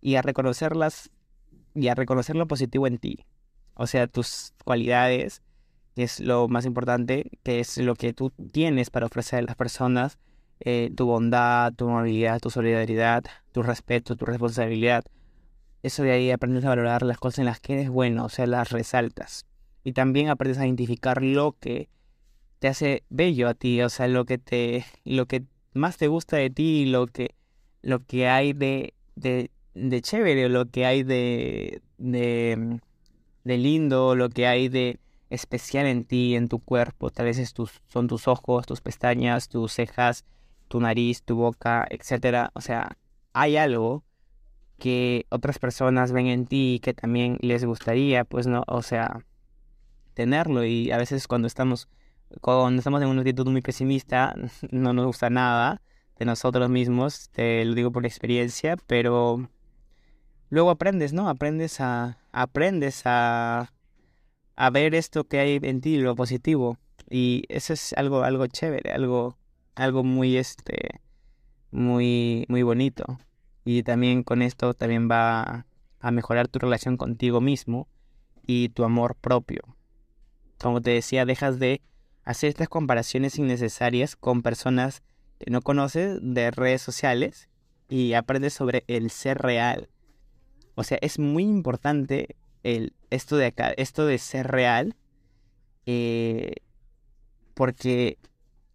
y 0.00 0.16
a 0.16 0.22
reconocerlas 0.22 1.10
y 1.76 1.88
a 1.88 1.94
reconocer 1.94 2.36
lo 2.36 2.46
positivo 2.46 2.86
en 2.86 2.98
ti. 2.98 3.26
O 3.74 3.86
sea, 3.86 4.06
tus 4.06 4.52
cualidades, 4.64 5.42
que 5.94 6.04
es 6.04 6.20
lo 6.20 6.48
más 6.48 6.66
importante, 6.66 7.30
que 7.42 7.60
es 7.60 7.78
lo 7.78 7.94
que 7.94 8.12
tú 8.12 8.30
tienes 8.52 8.90
para 8.90 9.06
ofrecer 9.06 9.40
a 9.40 9.42
las 9.42 9.56
personas, 9.56 10.18
eh, 10.60 10.90
tu 10.96 11.06
bondad, 11.06 11.72
tu 11.74 11.88
amabilidad, 11.88 12.40
tu 12.40 12.50
solidaridad, 12.50 13.24
tu 13.52 13.62
respeto, 13.62 14.16
tu 14.16 14.24
responsabilidad. 14.24 15.04
Eso 15.82 16.02
de 16.02 16.12
ahí 16.12 16.30
aprendes 16.30 16.64
a 16.64 16.70
valorar 16.70 17.02
las 17.02 17.18
cosas 17.18 17.40
en 17.40 17.44
las 17.44 17.60
que 17.60 17.74
eres 17.74 17.90
bueno, 17.90 18.24
o 18.24 18.28
sea, 18.28 18.46
las 18.46 18.70
resaltas 18.70 19.46
y 19.86 19.92
también 19.92 20.28
aprendes 20.30 20.58
a 20.58 20.66
identificar 20.66 21.22
lo 21.22 21.52
que 21.60 21.88
te 22.58 22.66
hace 22.66 23.04
bello 23.08 23.48
a 23.48 23.54
ti, 23.54 23.80
o 23.82 23.88
sea, 23.88 24.08
lo 24.08 24.24
que 24.24 24.36
te 24.36 24.84
lo 25.04 25.26
que 25.26 25.44
más 25.74 25.96
te 25.96 26.08
gusta 26.08 26.36
de 26.36 26.50
ti, 26.50 26.86
lo 26.86 27.06
que 27.06 27.36
lo 27.82 28.00
que 28.00 28.26
hay 28.26 28.52
de 28.52 28.94
de, 29.14 29.52
de 29.76 30.00
chévere, 30.00 30.48
lo 30.48 30.66
que 30.70 30.86
hay 30.86 31.02
de, 31.02 31.82
de 31.98 32.78
lindo, 33.44 34.14
lo 34.14 34.28
que 34.30 34.46
hay 34.46 34.68
de 34.68 34.98
especial 35.30 35.86
en 35.86 36.04
ti, 36.04 36.34
en 36.34 36.48
tu 36.48 36.58
cuerpo, 36.60 37.10
tal 37.10 37.26
vez 37.26 37.52
tus, 37.52 37.82
son 37.86 38.06
tus 38.08 38.28
ojos, 38.28 38.66
tus 38.66 38.80
pestañas, 38.80 39.48
tus 39.48 39.72
cejas, 39.72 40.24
tu 40.68 40.80
nariz, 40.80 41.22
tu 41.22 41.36
boca, 41.36 41.86
etcétera. 41.90 42.50
O 42.54 42.60
sea, 42.60 42.96
hay 43.32 43.56
algo 43.56 44.04
que 44.78 45.26
otras 45.30 45.58
personas 45.58 46.12
ven 46.12 46.26
en 46.26 46.46
ti 46.46 46.74
y 46.74 46.80
que 46.80 46.94
también 46.94 47.38
les 47.40 47.64
gustaría, 47.64 48.24
pues 48.24 48.46
no, 48.46 48.64
o 48.66 48.82
sea, 48.82 49.24
tenerlo. 50.14 50.64
Y 50.64 50.90
a 50.90 50.98
veces 50.98 51.28
cuando 51.28 51.46
estamos 51.46 51.88
cuando 52.40 52.80
estamos 52.80 53.02
en 53.02 53.08
una 53.08 53.20
actitud 53.20 53.46
muy 53.48 53.62
pesimista 53.62 54.34
no 54.70 54.92
nos 54.92 55.06
gusta 55.06 55.30
nada 55.30 55.82
de 56.18 56.24
nosotros 56.24 56.70
mismos, 56.70 57.28
te 57.30 57.64
lo 57.64 57.74
digo 57.74 57.92
por 57.92 58.06
experiencia, 58.06 58.76
pero 58.86 59.48
luego 60.50 60.70
aprendes, 60.70 61.12
¿no? 61.12 61.28
Aprendes 61.28 61.80
a 61.80 62.18
aprendes 62.32 63.02
a 63.04 63.72
a 64.56 64.70
ver 64.70 64.94
esto 64.94 65.24
que 65.24 65.38
hay 65.38 65.58
en 65.62 65.80
ti, 65.80 65.98
lo 65.98 66.14
positivo 66.16 66.78
y 67.10 67.44
eso 67.48 67.72
es 67.72 67.92
algo 67.94 68.22
algo 68.22 68.46
chévere, 68.46 68.92
algo 68.92 69.36
algo 69.74 70.04
muy 70.04 70.36
este 70.36 71.00
muy 71.70 72.46
muy 72.48 72.62
bonito. 72.62 73.18
Y 73.64 73.82
también 73.82 74.22
con 74.22 74.42
esto 74.42 74.74
también 74.74 75.08
va 75.10 75.66
a 76.00 76.10
mejorar 76.10 76.48
tu 76.48 76.58
relación 76.58 76.96
contigo 76.96 77.40
mismo 77.40 77.88
y 78.46 78.68
tu 78.70 78.84
amor 78.84 79.16
propio 79.16 79.76
como 80.58 80.80
te 80.80 80.90
decía, 80.90 81.24
dejas 81.24 81.58
de 81.58 81.82
hacer 82.24 82.48
estas 82.48 82.68
comparaciones 82.68 83.38
innecesarias 83.38 84.16
con 84.16 84.42
personas 84.42 85.02
que 85.38 85.50
no 85.50 85.60
conoces 85.60 86.18
de 86.22 86.50
redes 86.50 86.82
sociales 86.82 87.48
y 87.88 88.14
aprendes 88.14 88.54
sobre 88.54 88.84
el 88.88 89.10
ser 89.10 89.38
real. 89.38 89.88
O 90.76 90.84
sea, 90.84 90.98
es 91.00 91.18
muy 91.18 91.42
importante 91.42 92.36
el, 92.62 92.92
esto 93.10 93.36
de 93.36 93.46
acá, 93.46 93.72
esto 93.76 94.06
de 94.06 94.18
ser 94.18 94.46
real, 94.46 94.94
eh, 95.86 96.52
porque 97.54 98.18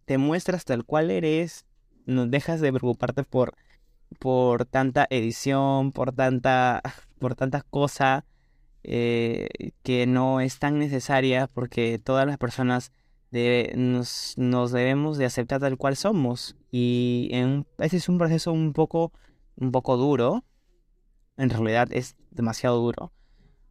te 0.04 0.18
muestras 0.18 0.64
tal 0.64 0.84
cual 0.84 1.10
eres, 1.10 1.64
no 2.04 2.26
dejas 2.26 2.60
de 2.60 2.72
preocuparte 2.72 3.22
por, 3.22 3.54
por 4.18 4.66
tanta 4.66 5.06
edición, 5.10 5.92
por 5.92 6.12
tanta, 6.12 6.82
por 7.20 7.36
tantas 7.36 7.62
cosas 7.64 8.24
eh, 8.82 9.48
que 9.84 10.06
no 10.06 10.40
es 10.40 10.58
tan 10.58 10.80
necesaria 10.80 11.46
porque 11.46 12.00
todas 12.02 12.26
las 12.26 12.36
personas 12.36 12.90
nos, 13.30 14.34
nos, 14.36 14.72
debemos 14.72 15.18
de 15.18 15.24
aceptar 15.24 15.60
tal 15.60 15.78
cual 15.78 15.96
somos. 15.96 16.56
Y 16.70 17.28
en, 17.32 17.66
ese 17.78 17.98
es 17.98 18.08
un 18.08 18.18
proceso 18.18 18.52
un 18.52 18.72
poco, 18.72 19.12
un 19.56 19.72
poco 19.72 19.96
duro, 19.96 20.44
en 21.36 21.50
realidad 21.50 21.88
es 21.92 22.16
demasiado 22.30 22.78
duro, 22.78 23.12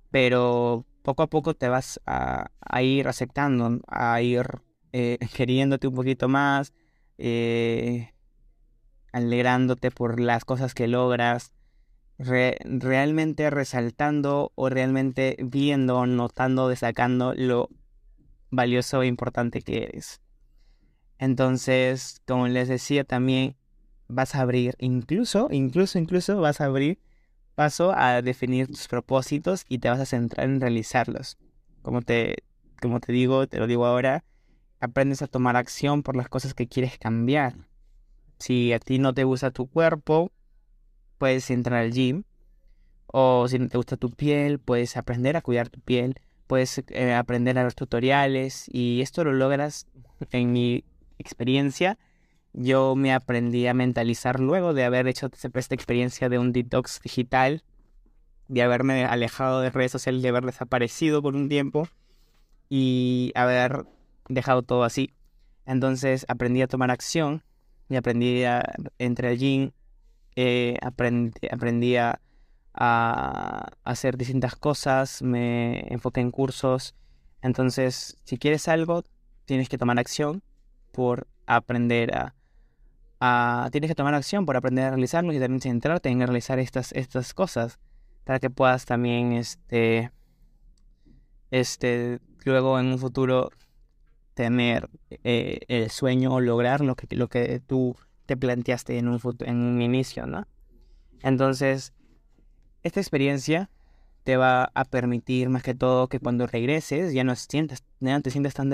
pero 0.09 0.85
poco 1.01 1.23
a 1.23 1.27
poco 1.27 1.53
te 1.53 1.69
vas 1.69 1.99
a, 2.05 2.49
ir 2.81 3.07
aceptando, 3.07 3.79
a 3.87 4.21
ir 4.21 4.45
eh, 4.93 5.17
queriéndote 5.35 5.87
un 5.87 5.95
poquito 5.95 6.27
más, 6.27 6.73
eh, 7.17 8.13
alegrándote 9.11 9.91
por 9.91 10.19
las 10.19 10.45
cosas 10.45 10.73
que 10.73 10.87
logras, 10.87 11.53
realmente 12.17 13.49
resaltando 13.49 14.51
o 14.53 14.69
realmente 14.69 15.37
viendo, 15.39 16.05
notando, 16.05 16.67
destacando 16.67 17.33
lo 17.35 17.69
valioso 18.51 19.01
e 19.01 19.07
importante 19.07 19.61
que 19.61 19.83
eres. 19.83 20.21
Entonces, 21.17 22.21
como 22.27 22.47
les 22.47 22.67
decía 22.67 23.03
también, 23.03 23.55
vas 24.07 24.35
a 24.35 24.41
abrir, 24.41 24.75
incluso, 24.79 25.47
incluso, 25.51 25.97
incluso 25.97 26.39
vas 26.39 26.61
a 26.61 26.65
abrir 26.65 26.99
paso 27.61 27.93
a 27.95 28.23
definir 28.23 28.65
tus 28.65 28.87
propósitos 28.87 29.65
y 29.69 29.77
te 29.77 29.87
vas 29.87 29.99
a 29.99 30.07
centrar 30.07 30.49
en 30.49 30.59
realizarlos. 30.59 31.37
Como 31.83 32.01
te, 32.01 32.37
como 32.81 32.99
te 32.99 33.13
digo, 33.13 33.45
te 33.45 33.59
lo 33.59 33.67
digo 33.67 33.85
ahora, 33.85 34.23
aprendes 34.79 35.21
a 35.21 35.27
tomar 35.27 35.55
acción 35.55 36.01
por 36.01 36.15
las 36.15 36.27
cosas 36.27 36.55
que 36.55 36.67
quieres 36.67 36.97
cambiar. 36.97 37.53
Si 38.39 38.73
a 38.73 38.79
ti 38.79 38.97
no 38.97 39.13
te 39.13 39.25
gusta 39.25 39.51
tu 39.51 39.67
cuerpo, 39.67 40.31
puedes 41.19 41.51
entrar 41.51 41.81
al 41.81 41.91
gym. 41.91 42.23
O 43.05 43.47
si 43.47 43.59
no 43.59 43.67
te 43.67 43.77
gusta 43.77 43.95
tu 43.95 44.09
piel, 44.09 44.57
puedes 44.57 44.97
aprender 44.97 45.37
a 45.37 45.41
cuidar 45.41 45.69
tu 45.69 45.81
piel. 45.81 46.15
Puedes 46.47 46.83
eh, 46.87 47.13
aprender 47.13 47.59
a 47.59 47.63
ver 47.63 47.75
tutoriales. 47.75 48.65
Y 48.73 49.01
esto 49.01 49.23
lo 49.23 49.33
logras 49.33 49.85
en 50.31 50.51
mi 50.51 50.83
experiencia. 51.19 51.99
Yo 52.53 52.95
me 52.95 53.13
aprendí 53.13 53.67
a 53.67 53.73
mentalizar 53.73 54.39
luego 54.39 54.73
de 54.73 54.83
haber 54.83 55.07
hecho 55.07 55.29
esta 55.53 55.75
experiencia 55.75 56.29
de 56.29 56.39
un 56.39 56.51
detox 56.51 56.99
digital. 57.01 57.63
De 58.47 58.61
haberme 58.61 59.05
alejado 59.05 59.61
de 59.61 59.69
redes 59.69 59.91
sociales, 59.91 60.21
de 60.21 60.29
haber 60.29 60.45
desaparecido 60.45 61.21
por 61.21 61.35
un 61.35 61.47
tiempo. 61.47 61.87
Y 62.69 63.31
haber 63.35 63.85
dejado 64.27 64.63
todo 64.63 64.83
así. 64.83 65.13
Entonces 65.65 66.25
aprendí 66.27 66.61
a 66.61 66.67
tomar 66.67 66.91
acción 66.91 67.43
y 67.89 67.95
aprendí 67.95 68.43
a 68.43 68.63
entrar 68.97 69.31
al 69.31 69.37
gym, 69.37 69.71
eh, 70.35 70.77
aprendí, 70.81 71.97
a, 71.97 72.19
hacer 73.83 74.17
distintas 74.17 74.55
cosas, 74.55 75.21
me 75.21 75.81
enfoqué 75.93 76.21
en 76.21 76.31
cursos. 76.31 76.95
Entonces, 77.41 78.17
si 78.23 78.37
quieres 78.37 78.67
algo, 78.67 79.03
tienes 79.45 79.67
que 79.67 79.77
tomar 79.77 79.99
acción 79.99 80.41
por 80.91 81.27
aprender 81.47 82.15
a, 82.15 82.33
tienes 83.71 83.89
que 83.89 83.95
tomar 83.95 84.13
acción 84.15 84.45
por 84.45 84.57
aprender 84.57 84.85
a 84.85 84.89
realizarlo 84.89 85.31
y 85.33 85.39
también 85.39 85.61
centrarte 85.61 86.09
en 86.09 86.19
realizar 86.19 86.59
estas, 86.59 86.91
estas 86.93 87.33
cosas 87.33 87.79
para 88.23 88.39
que 88.39 88.49
puedas 88.49 88.85
también 88.85 89.33
este 89.33 90.11
este 91.51 92.19
luego 92.45 92.79
en 92.79 92.87
un 92.87 92.97
futuro 92.97 93.51
tener 94.33 94.89
eh, 95.09 95.59
el 95.67 95.89
sueño 95.91 96.33
o 96.33 96.39
lograr 96.39 96.81
lo 96.81 96.95
que, 96.95 97.13
lo 97.15 97.27
que 97.27 97.59
tú 97.59 97.95
te 98.25 98.37
planteaste 98.37 98.97
en 98.97 99.07
un, 99.07 99.19
en 99.41 99.57
un 99.57 99.81
inicio, 99.81 100.25
¿no? 100.25 100.47
Entonces, 101.21 101.93
esta 102.81 102.99
experiencia 102.99 103.69
te 104.23 104.37
va 104.37 104.71
a 104.73 104.85
permitir 104.85 105.49
más 105.49 105.63
que 105.63 105.75
todo 105.75 106.07
que 106.07 106.19
cuando 106.19 106.47
regreses 106.47 107.13
ya 107.13 107.23
no, 107.23 107.35
sientas, 107.35 107.83
ya 107.99 108.13
no 108.13 108.21
te 108.21 108.31
sientas 108.31 108.53
tan 108.53 108.69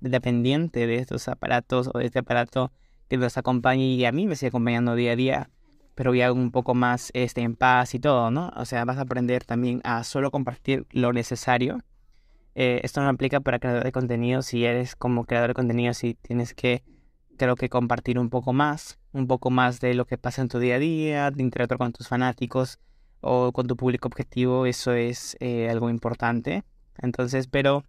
dependiente 0.00 0.86
de 0.86 0.96
estos 0.96 1.28
aparatos 1.28 1.90
o 1.92 1.98
de 1.98 2.06
este 2.06 2.20
aparato 2.20 2.72
que 3.12 3.18
nos 3.18 3.36
acompaña 3.36 3.82
y 3.82 4.06
a 4.06 4.12
mí 4.12 4.26
me 4.26 4.36
sigue 4.36 4.48
acompañando 4.48 4.94
día 4.94 5.12
a 5.12 5.16
día, 5.16 5.50
pero 5.94 6.14
ya 6.14 6.32
un 6.32 6.50
poco 6.50 6.74
más 6.74 7.10
este, 7.12 7.42
en 7.42 7.56
paz 7.56 7.94
y 7.94 7.98
todo, 7.98 8.30
¿no? 8.30 8.50
O 8.56 8.64
sea, 8.64 8.86
vas 8.86 8.96
a 8.96 9.02
aprender 9.02 9.44
también 9.44 9.82
a 9.84 10.02
solo 10.02 10.30
compartir 10.30 10.86
lo 10.92 11.12
necesario. 11.12 11.80
Eh, 12.54 12.80
esto 12.84 13.02
no 13.02 13.10
aplica 13.10 13.40
para 13.40 13.58
creador 13.58 13.84
de 13.84 13.92
contenido 13.92 14.40
si 14.40 14.64
eres 14.64 14.96
como 14.96 15.26
creador 15.26 15.48
de 15.50 15.54
contenido, 15.54 15.92
si 15.92 16.14
tienes 16.14 16.54
que, 16.54 16.84
creo 17.36 17.54
que 17.54 17.68
compartir 17.68 18.18
un 18.18 18.30
poco 18.30 18.54
más, 18.54 18.98
un 19.12 19.26
poco 19.26 19.50
más 19.50 19.78
de 19.80 19.92
lo 19.92 20.06
que 20.06 20.16
pasa 20.16 20.40
en 20.40 20.48
tu 20.48 20.58
día 20.58 20.76
a 20.76 20.78
día, 20.78 21.30
de 21.30 21.42
interactuar 21.42 21.76
con 21.76 21.92
tus 21.92 22.08
fanáticos 22.08 22.78
o 23.20 23.52
con 23.52 23.66
tu 23.66 23.76
público 23.76 24.08
objetivo, 24.08 24.64
eso 24.64 24.94
es 24.94 25.36
eh, 25.40 25.68
algo 25.68 25.90
importante. 25.90 26.64
Entonces, 26.96 27.46
pero 27.46 27.84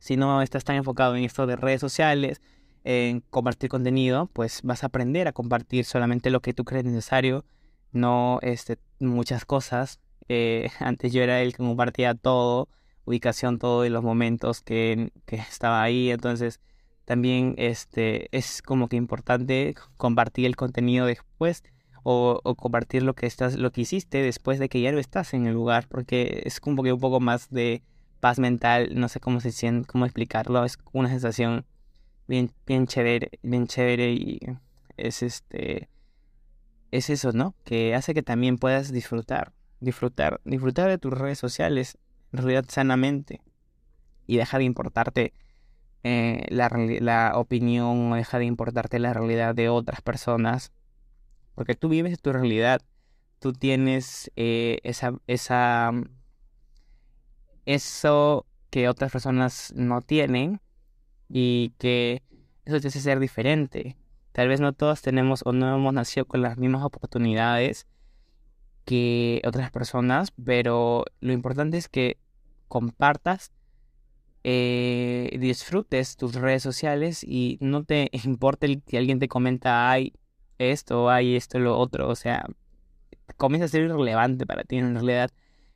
si 0.00 0.18
no 0.18 0.42
estás 0.42 0.64
tan 0.64 0.76
enfocado 0.76 1.16
en 1.16 1.24
esto 1.24 1.46
de 1.46 1.56
redes 1.56 1.80
sociales, 1.80 2.42
en 2.84 3.20
compartir 3.20 3.70
contenido, 3.70 4.30
pues 4.32 4.60
vas 4.62 4.84
a 4.84 4.86
aprender 4.88 5.28
a 5.28 5.32
compartir 5.32 5.84
solamente 5.84 6.30
lo 6.30 6.40
que 6.40 6.54
tú 6.54 6.64
crees 6.64 6.84
necesario, 6.84 7.44
no 7.92 8.38
este, 8.42 8.78
muchas 9.00 9.44
cosas. 9.44 10.00
Eh, 10.28 10.70
antes 10.80 11.12
yo 11.12 11.22
era 11.22 11.42
el 11.42 11.52
que 11.52 11.58
compartía 11.58 12.14
todo, 12.14 12.68
ubicación, 13.04 13.58
todo 13.58 13.82
de 13.82 13.90
los 13.90 14.02
momentos 14.02 14.60
que, 14.62 15.12
que 15.26 15.36
estaba 15.36 15.82
ahí, 15.82 16.10
entonces 16.10 16.60
también 17.04 17.54
este, 17.58 18.28
es 18.36 18.62
como 18.62 18.88
que 18.88 18.96
importante 18.96 19.74
compartir 19.96 20.46
el 20.46 20.56
contenido 20.56 21.06
después 21.06 21.62
o, 22.02 22.40
compartir 22.56 23.02
lo 23.02 23.14
que 23.14 23.26
estás, 23.26 23.56
lo 23.56 23.72
que 23.72 23.82
hiciste 23.82 24.22
después 24.22 24.58
de 24.58 24.68
que 24.68 24.80
ya 24.80 24.92
no 24.92 24.98
estás 24.98 25.34
en 25.34 25.46
el 25.46 25.54
lugar, 25.54 25.86
porque 25.88 26.42
es 26.44 26.60
como 26.60 26.82
que 26.82 26.92
un 26.92 27.00
poco 27.00 27.20
más 27.20 27.50
de 27.50 27.82
paz 28.20 28.38
mental, 28.38 28.90
no 28.94 29.08
sé 29.08 29.20
cómo 29.20 29.40
se 29.40 29.52
siente, 29.52 29.86
cómo 29.86 30.04
explicarlo, 30.04 30.64
es 30.64 30.78
una 30.92 31.08
sensación 31.08 31.66
bien, 32.26 32.52
bien 32.66 32.86
chévere, 32.86 33.30
bien 33.42 33.66
chévere 33.66 34.12
y 34.12 34.40
es 34.96 35.22
este, 35.22 35.88
es 36.90 37.10
eso, 37.10 37.32
¿no? 37.32 37.54
Que 37.64 37.94
hace 37.94 38.14
que 38.14 38.22
también 38.22 38.58
puedas 38.58 38.92
disfrutar, 38.92 39.52
disfrutar, 39.80 40.40
disfrutar 40.44 40.88
de 40.88 40.98
tus 40.98 41.12
redes 41.12 41.38
sociales, 41.38 41.98
en 42.32 42.38
realidad 42.38 42.64
sanamente, 42.68 43.42
y 44.26 44.36
deja 44.36 44.58
de 44.58 44.64
importarte 44.64 45.32
eh, 46.02 46.46
la, 46.50 46.68
la 47.00 47.32
opinión 47.36 48.12
o 48.12 48.16
deja 48.16 48.38
de 48.38 48.44
importarte 48.44 48.98
la 48.98 49.12
realidad 49.14 49.54
de 49.54 49.68
otras 49.68 50.00
personas 50.02 50.72
porque 51.54 51.74
tú 51.74 51.88
vives 51.88 52.20
tu 52.20 52.32
realidad, 52.32 52.82
tú 53.38 53.52
tienes 53.52 54.30
eh, 54.36 54.80
esa, 54.82 55.14
esa, 55.26 55.92
eso 57.64 58.46
que 58.70 58.88
otras 58.88 59.12
personas 59.12 59.72
no 59.76 60.00
tienen 60.00 60.60
y 61.28 61.70
que 61.78 62.22
eso 62.64 62.80
te 62.80 62.88
hace 62.88 63.00
ser 63.00 63.20
diferente. 63.20 63.96
Tal 64.32 64.48
vez 64.48 64.60
no 64.60 64.72
todos 64.72 65.02
tenemos 65.02 65.42
o 65.44 65.52
no 65.52 65.74
hemos 65.74 65.94
nacido 65.94 66.26
con 66.26 66.42
las 66.42 66.58
mismas 66.58 66.82
oportunidades 66.82 67.86
que 68.84 69.40
otras 69.46 69.70
personas, 69.70 70.32
pero 70.44 71.04
lo 71.20 71.32
importante 71.32 71.76
es 71.76 71.88
que 71.88 72.18
compartas, 72.68 73.52
eh, 74.42 75.36
disfrutes 75.40 76.16
tus 76.16 76.34
redes 76.34 76.62
sociales 76.62 77.24
y 77.24 77.58
no 77.60 77.84
te 77.84 78.10
importe 78.24 78.80
que 78.80 78.98
alguien 78.98 79.18
te 79.18 79.28
comenta, 79.28 79.90
ay, 79.90 80.12
esto, 80.58 81.10
hay 81.10 81.36
esto, 81.36 81.58
lo 81.58 81.78
otro, 81.78 82.08
o 82.08 82.14
sea, 82.14 82.46
comienza 83.36 83.66
a 83.66 83.68
ser 83.68 83.82
irrelevante 83.84 84.46
para 84.46 84.64
ti 84.64 84.76
en 84.76 84.94
realidad. 84.94 85.30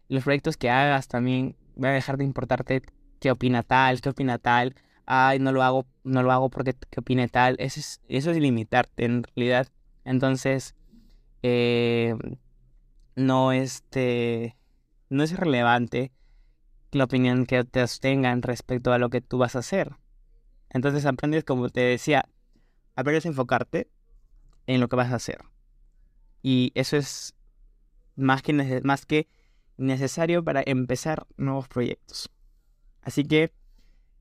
Los 0.09 0.25
proyectos 0.25 0.57
que 0.57 0.71
hagas 0.71 1.09
también 1.09 1.57
van 1.77 1.93
a 1.93 1.95
dejar 1.95 2.17
de 2.17 2.25
importarte 2.25 2.83
qué 3.21 3.31
opina 3.31 3.63
tal, 3.63 4.01
qué 4.01 4.09
opina 4.11 4.39
tal, 4.39 4.75
ay, 5.09 5.39
no 5.39 5.53
lo 5.53 5.63
hago, 5.63 5.87
no 6.05 6.23
lo 6.23 6.31
hago 6.33 6.51
porque 6.51 6.77
opine 6.97 7.29
tal, 7.29 7.57
eso 7.59 7.81
es, 7.81 8.01
eso 8.09 8.31
es 8.31 8.37
limitarte 8.37 9.07
en 9.07 9.23
realidad. 9.23 9.69
Entonces, 10.05 10.75
eh, 11.43 12.15
no, 13.17 13.53
este, 13.53 14.57
no 15.09 15.23
es 15.23 15.35
relevante 15.35 16.13
la 16.93 17.05
opinión 17.05 17.47
que 17.47 17.65
te 17.65 17.83
tengan 18.01 18.43
respecto 18.43 18.93
a 18.93 18.99
lo 18.99 19.09
que 19.09 19.23
tú 19.23 19.39
vas 19.39 19.57
a 19.57 19.61
hacer. 19.61 19.97
Entonces 20.69 21.07
aprendes, 21.07 21.43
como 21.45 21.71
te 21.71 21.81
decía, 21.81 22.29
aprendes 22.95 23.25
a 23.25 23.29
enfocarte 23.29 23.89
en 24.67 24.81
lo 24.81 24.89
que 24.89 24.97
vas 24.97 25.11
a 25.11 25.17
hacer. 25.17 25.39
Y 26.43 26.71
eso 26.75 26.99
es 26.99 27.35
más 28.15 28.43
que, 28.43 28.53
más 28.85 29.07
que 29.07 29.27
necesario 29.79 30.45
para 30.45 30.63
empezar 30.67 31.27
nuevos 31.39 31.67
proyectos. 31.67 32.31
Así 33.01 33.25
que 33.25 33.53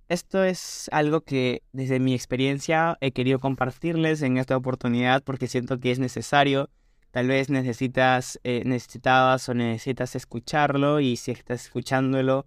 esto 0.10 0.44
es 0.44 0.90
algo 0.92 1.22
que 1.22 1.64
desde 1.74 2.00
mi 2.00 2.14
experiencia 2.14 2.98
he 3.02 3.12
querido 3.12 3.40
compartirles 3.40 4.22
en 4.22 4.38
esta 4.38 4.58
oportunidad 4.58 5.24
porque 5.24 5.48
siento 5.48 5.80
que 5.80 5.92
es 5.92 6.00
necesario. 6.00 6.70
Tal 7.12 7.28
vez 7.28 7.50
necesitas, 7.50 8.40
eh, 8.44 8.64
necesitabas 8.66 9.48
o 9.50 9.54
necesitas 9.54 10.16
escucharlo 10.16 11.00
y 11.00 11.18
si 11.18 11.32
estás 11.32 11.66
escuchándolo, 11.66 12.46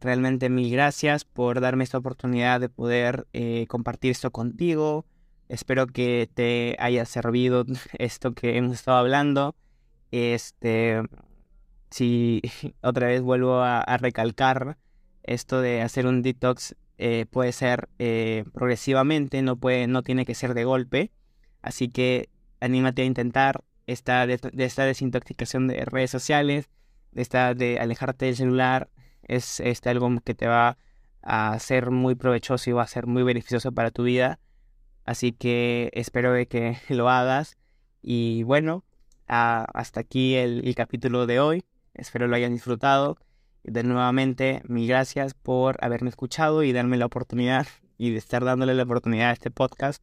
realmente 0.00 0.48
mil 0.48 0.70
gracias 0.70 1.24
por 1.24 1.60
darme 1.60 1.84
esta 1.84 1.98
oportunidad 1.98 2.60
de 2.60 2.68
poder 2.68 3.26
eh, 3.32 3.66
compartir 3.68 4.12
esto 4.12 4.30
contigo, 4.30 5.06
Espero 5.48 5.86
que 5.86 6.28
te 6.32 6.76
haya 6.80 7.04
servido 7.04 7.64
esto 7.98 8.34
que 8.34 8.56
hemos 8.56 8.74
estado 8.74 8.98
hablando. 8.98 9.54
Este, 10.10 11.02
si 11.90 12.42
otra 12.82 13.08
vez 13.08 13.22
vuelvo 13.22 13.60
a, 13.60 13.84
recalcar 13.98 14.78
esto 15.22 15.60
de 15.60 15.82
hacer 15.82 16.06
un 16.06 16.22
detox 16.22 16.76
eh, 16.98 17.26
puede 17.30 17.52
ser 17.52 17.88
eh, 17.98 18.44
progresivamente, 18.52 19.42
no 19.42 19.56
puede, 19.56 19.86
no 19.86 20.02
tiene 20.02 20.24
que 20.24 20.34
ser 20.34 20.54
de 20.54 20.64
golpe. 20.64 21.12
Así 21.62 21.88
que 21.88 22.30
anímate 22.60 23.02
a 23.02 23.04
intentar 23.04 23.64
esta, 23.86 24.26
de, 24.26 24.40
esta 24.58 24.84
desintoxicación 24.84 25.68
de 25.68 25.84
redes 25.84 26.10
sociales, 26.10 26.70
esta 27.14 27.54
de 27.54 27.78
alejarte 27.78 28.26
del 28.26 28.36
celular. 28.36 28.90
Es 29.22 29.60
este, 29.60 29.90
algo 29.90 30.08
que 30.24 30.34
te 30.34 30.46
va 30.46 30.78
a 31.22 31.58
ser 31.58 31.90
muy 31.90 32.14
provechoso 32.14 32.70
y 32.70 32.72
va 32.72 32.82
a 32.82 32.86
ser 32.86 33.06
muy 33.06 33.22
beneficioso 33.22 33.72
para 33.72 33.90
tu 33.90 34.04
vida. 34.04 34.38
Así 35.04 35.32
que 35.32 35.90
espero 35.94 36.32
de 36.32 36.46
que 36.46 36.78
lo 36.88 37.08
hagas. 37.08 37.56
Y 38.02 38.42
bueno, 38.44 38.84
hasta 39.26 40.00
aquí 40.00 40.36
el, 40.36 40.74
capítulo 40.74 41.26
de 41.26 41.40
hoy. 41.40 41.64
Espero 41.94 42.28
lo 42.28 42.36
hayan 42.36 42.52
disfrutado. 42.52 43.18
De 43.66 43.82
nuevamente, 43.82 44.62
mil 44.68 44.86
gracias 44.86 45.34
por 45.34 45.76
haberme 45.84 46.08
escuchado 46.08 46.62
y 46.62 46.72
darme 46.72 46.96
la 46.96 47.06
oportunidad 47.06 47.66
y 47.98 48.10
de 48.10 48.18
estar 48.18 48.44
dándole 48.44 48.74
la 48.74 48.84
oportunidad 48.84 49.30
a 49.30 49.32
este 49.32 49.50
podcast. 49.50 50.02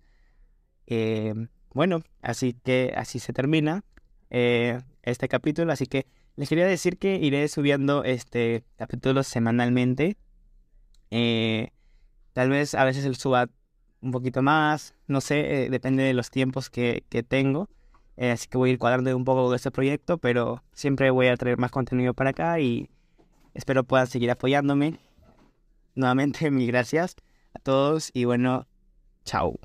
Eh, 0.85 1.33
bueno, 1.73 2.01
así 2.21 2.53
que 2.53 2.93
así 2.97 3.19
se 3.19 3.31
termina 3.31 3.85
eh, 4.29 4.81
este 5.01 5.29
capítulo. 5.29 5.71
Así 5.71 5.85
que 5.85 6.07
les 6.35 6.49
quería 6.49 6.67
decir 6.67 6.97
que 6.97 7.15
iré 7.15 7.47
subiendo 7.47 8.03
este 8.03 8.65
capítulo 8.75 9.23
semanalmente. 9.23 10.17
Eh, 11.09 11.69
tal 12.33 12.49
vez 12.49 12.75
a 12.75 12.83
veces 12.83 13.05
el 13.05 13.15
suba 13.15 13.47
un 14.01 14.11
poquito 14.11 14.41
más, 14.41 14.93
no 15.07 15.21
sé, 15.21 15.65
eh, 15.65 15.69
depende 15.69 16.03
de 16.03 16.13
los 16.13 16.31
tiempos 16.31 16.69
que, 16.69 17.05
tengo. 17.29 17.69
Eh, 18.17 18.31
así 18.31 18.49
que 18.49 18.57
voy 18.57 18.71
a 18.71 18.73
ir 18.73 18.79
cuadrando 18.79 19.15
un 19.15 19.23
poco 19.23 19.49
de 19.49 19.55
este 19.55 19.71
proyecto, 19.71 20.17
pero 20.17 20.63
siempre 20.73 21.11
voy 21.11 21.27
a 21.27 21.37
traer 21.37 21.57
más 21.57 21.71
contenido 21.71 22.13
para 22.13 22.31
acá 22.31 22.59
y 22.59 22.89
espero 23.53 23.83
puedan 23.83 24.07
seguir 24.07 24.31
apoyándome. 24.31 24.99
Nuevamente, 25.95 26.49
mil 26.51 26.67
gracias 26.67 27.15
a 27.53 27.59
todos 27.59 28.11
y 28.13 28.25
bueno, 28.25 28.67
chao. 29.25 29.59